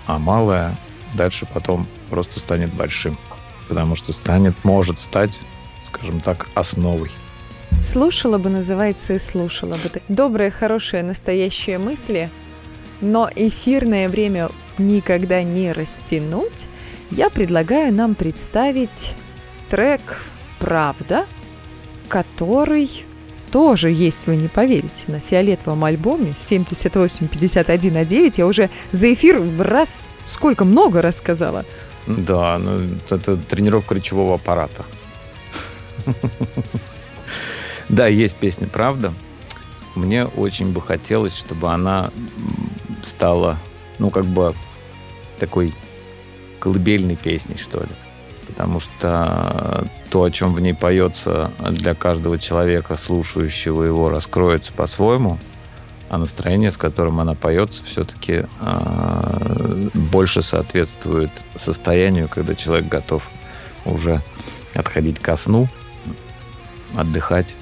[0.07, 0.75] А малое
[1.13, 3.17] дальше потом просто станет большим.
[3.67, 5.39] Потому что станет, может стать,
[5.83, 7.11] скажем так, основой.
[7.81, 10.01] Слушала бы, называется, и слушала бы ты.
[10.09, 12.29] Добрые, хорошие, настоящие мысли,
[12.99, 16.67] но эфирное время никогда не растянуть,
[17.11, 19.13] я предлагаю нам представить
[19.69, 20.23] трек
[20.59, 21.25] «Правда»,
[22.07, 22.89] который
[23.51, 30.65] тоже есть, вы не поверите, на фиолетовом альбоме 78-51 Я уже за эфир раз сколько
[30.65, 31.65] много рассказала.
[32.07, 34.85] Да, ну это тренировка речевого аппарата.
[37.89, 39.13] Да, есть песня «Правда».
[39.95, 42.11] Мне очень бы хотелось, чтобы она
[43.01, 43.57] стала,
[43.97, 44.53] ну, как бы
[45.39, 45.73] такой
[46.59, 47.89] колыбельной песней, что ли.
[48.45, 55.39] Потому что то, о чем в ней поется, для каждого человека, слушающего его, раскроется по-своему–
[56.09, 63.29] а настроение, с которым она поется, все-таки э, а, больше соответствует состоянию, когда человек готов
[63.85, 64.21] уже
[64.73, 65.67] отходить ко сну,
[66.95, 67.55] отдыхать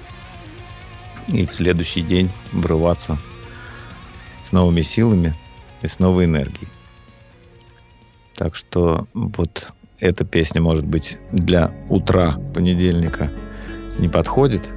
[1.27, 3.17] и в следующий день врываться
[4.45, 5.35] с новыми силами
[5.81, 6.69] и с новой энергией.
[8.35, 13.29] Так что вот эта песня, может быть, для утра понедельника
[13.99, 14.71] не подходит,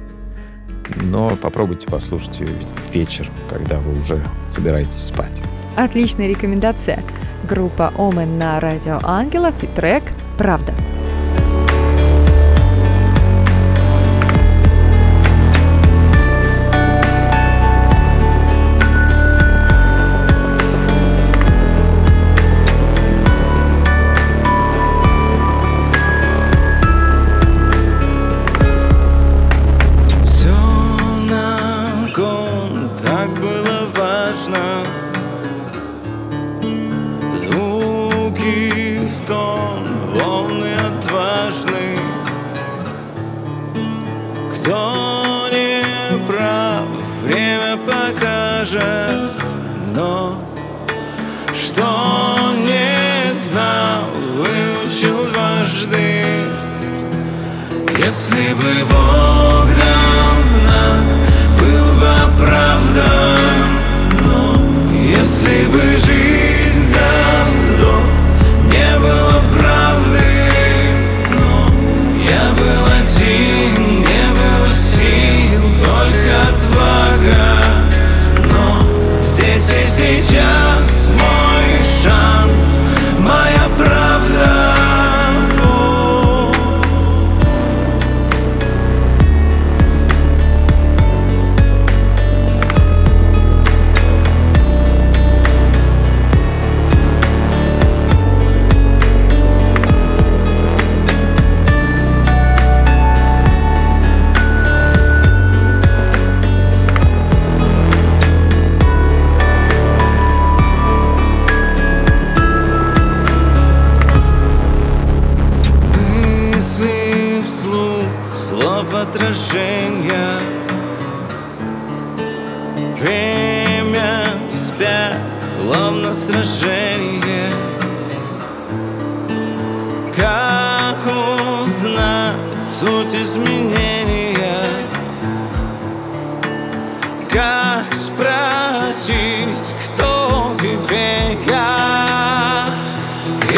[0.95, 2.49] но попробуйте послушать ее
[2.91, 5.41] вечер, когда вы уже собираетесь спать.
[5.75, 7.03] Отличная рекомендация.
[7.47, 10.03] Группа Омен на радио Ангелов и трек
[10.37, 10.73] «Правда».
[10.73, 11.00] Как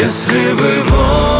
[0.04, 1.33] Если бы Бог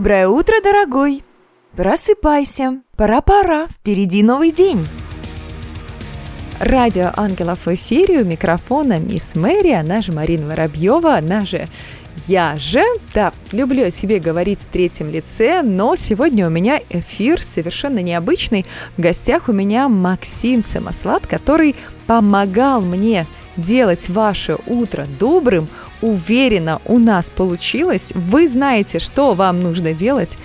[0.00, 1.22] Доброе утро, дорогой!
[1.76, 4.88] Просыпайся, пора-пора, впереди новый день.
[6.58, 11.68] Радио «Ангелов» в эфире, у микрофона мисс Мэри, она же Марина Воробьева, она же
[12.26, 12.82] я же.
[13.12, 18.64] Да, люблю о себе говорить в третьем лице, но сегодня у меня эфир совершенно необычный.
[18.96, 23.26] В гостях у меня Максим Самослад, который помогал мне
[23.58, 25.68] делать ваше утро добрым.
[26.02, 28.12] Уверена, у нас получилось.
[28.14, 30.38] Вы знаете, что вам нужно делать.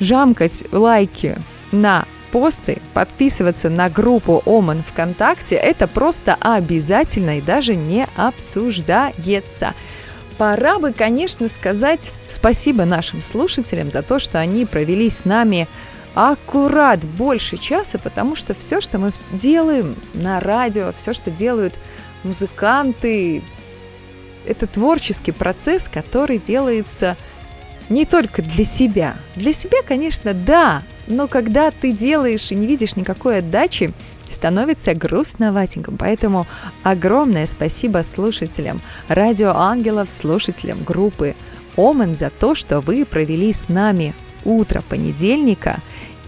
[0.00, 1.38] Жамкать лайки
[1.70, 9.74] на посты, подписываться на группу Оман ВКонтакте, это просто обязательно и даже не обсуждается.
[10.38, 15.68] Пора бы, конечно, сказать спасибо нашим слушателям за то, что они провели с нами
[16.14, 21.78] аккурат больше часа, потому что все, что мы делаем на радио, все, что делают
[22.24, 23.42] музыканты,
[24.46, 27.16] это творческий процесс, который делается
[27.88, 29.16] не только для себя.
[29.36, 33.92] Для себя, конечно, да, но когда ты делаешь и не видишь никакой отдачи,
[34.30, 35.96] становится грустноватеньким.
[35.98, 36.46] Поэтому
[36.82, 41.34] огромное спасибо слушателям Радио Ангелов, слушателям группы
[41.76, 44.14] Омен за то, что вы провели с нами
[44.44, 45.80] утро понедельника.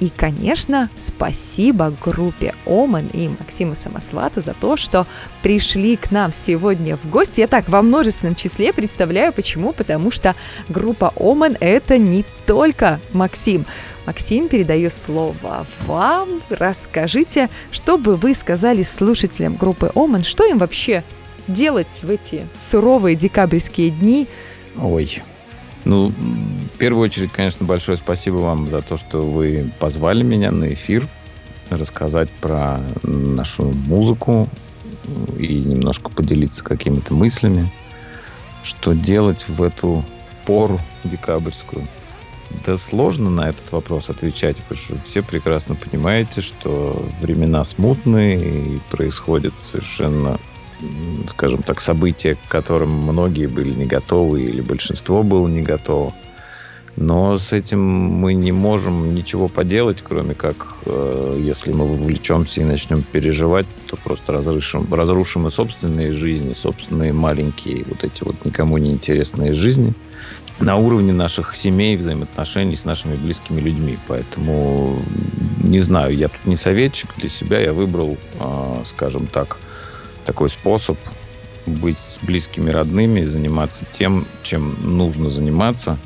[0.05, 5.07] И, конечно, спасибо группе Омен и Максиму Самосвату за то, что
[5.43, 7.41] пришли к нам сегодня в гости.
[7.41, 9.73] Я так во множественном числе представляю, почему.
[9.73, 10.35] Потому что
[10.69, 13.65] группа Омен– это не только Максим.
[14.05, 16.43] Максим, передаю слово вам.
[16.51, 21.03] Расскажите, что бы вы сказали слушателям группы Омен, что им вообще
[21.49, 24.29] делать в эти суровые декабрьские дни?
[24.77, 25.23] Ой.
[25.85, 30.73] Ну, в первую очередь, конечно, большое спасибо вам за то, что вы позвали меня на
[30.73, 31.07] эфир
[31.71, 34.49] рассказать про нашу музыку
[35.39, 37.69] и немножко поделиться какими-то мыслями,
[38.63, 40.05] что делать в эту
[40.47, 41.87] пору декабрьскую.
[42.67, 44.57] Да сложно на этот вопрос отвечать.
[44.69, 50.39] Вы же все прекрасно понимаете, что времена смутные и происходят совершенно,
[51.27, 56.13] скажем так, события, к которым многие были не готовы или большинство было не готово.
[56.97, 62.65] Но с этим мы не можем ничего поделать, кроме как, э, если мы вовлечемся и
[62.65, 68.79] начнем переживать, то просто разрушим, разрушим и собственные жизни, собственные маленькие вот эти вот никому
[68.79, 69.93] не интересные жизни
[70.61, 73.99] на уровне наших семей, взаимоотношений с нашими близкими людьми.
[74.07, 74.97] Поэтому,
[75.65, 79.59] не знаю, я тут не советчик для себя, я выбрал, э, скажем так,
[80.25, 80.99] такой способ
[81.67, 85.99] быть с близкими родными, заниматься тем, чем нужно заниматься,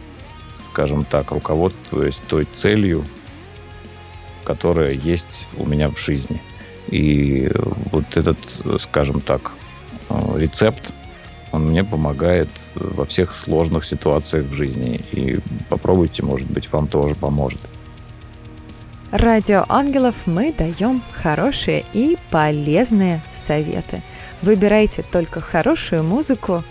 [0.70, 3.04] скажем так, руководствуясь той целью,
[4.44, 6.40] которая есть у меня в жизни.
[6.88, 7.50] И
[7.92, 8.38] вот этот,
[8.78, 9.52] скажем так,
[10.08, 10.94] э, рецепт,
[11.52, 15.00] он мне помогает во всех сложных ситуациях в жизни.
[15.12, 15.38] И
[15.68, 17.60] попробуйте, может быть, вам тоже поможет.
[19.10, 24.02] Радио Ангелов мы даем хорошие и полезные советы.
[24.42, 26.62] Выбирайте только хорошую музыку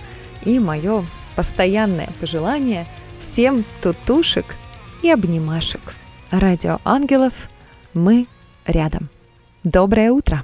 [0.45, 1.03] и мое
[1.35, 2.85] постоянное пожелание
[3.19, 4.55] всем тутушек
[5.01, 5.81] и обнимашек.
[6.29, 7.33] Радио Ангелов
[7.95, 8.27] мы
[8.67, 9.09] рядом.
[9.63, 10.43] Доброе утро!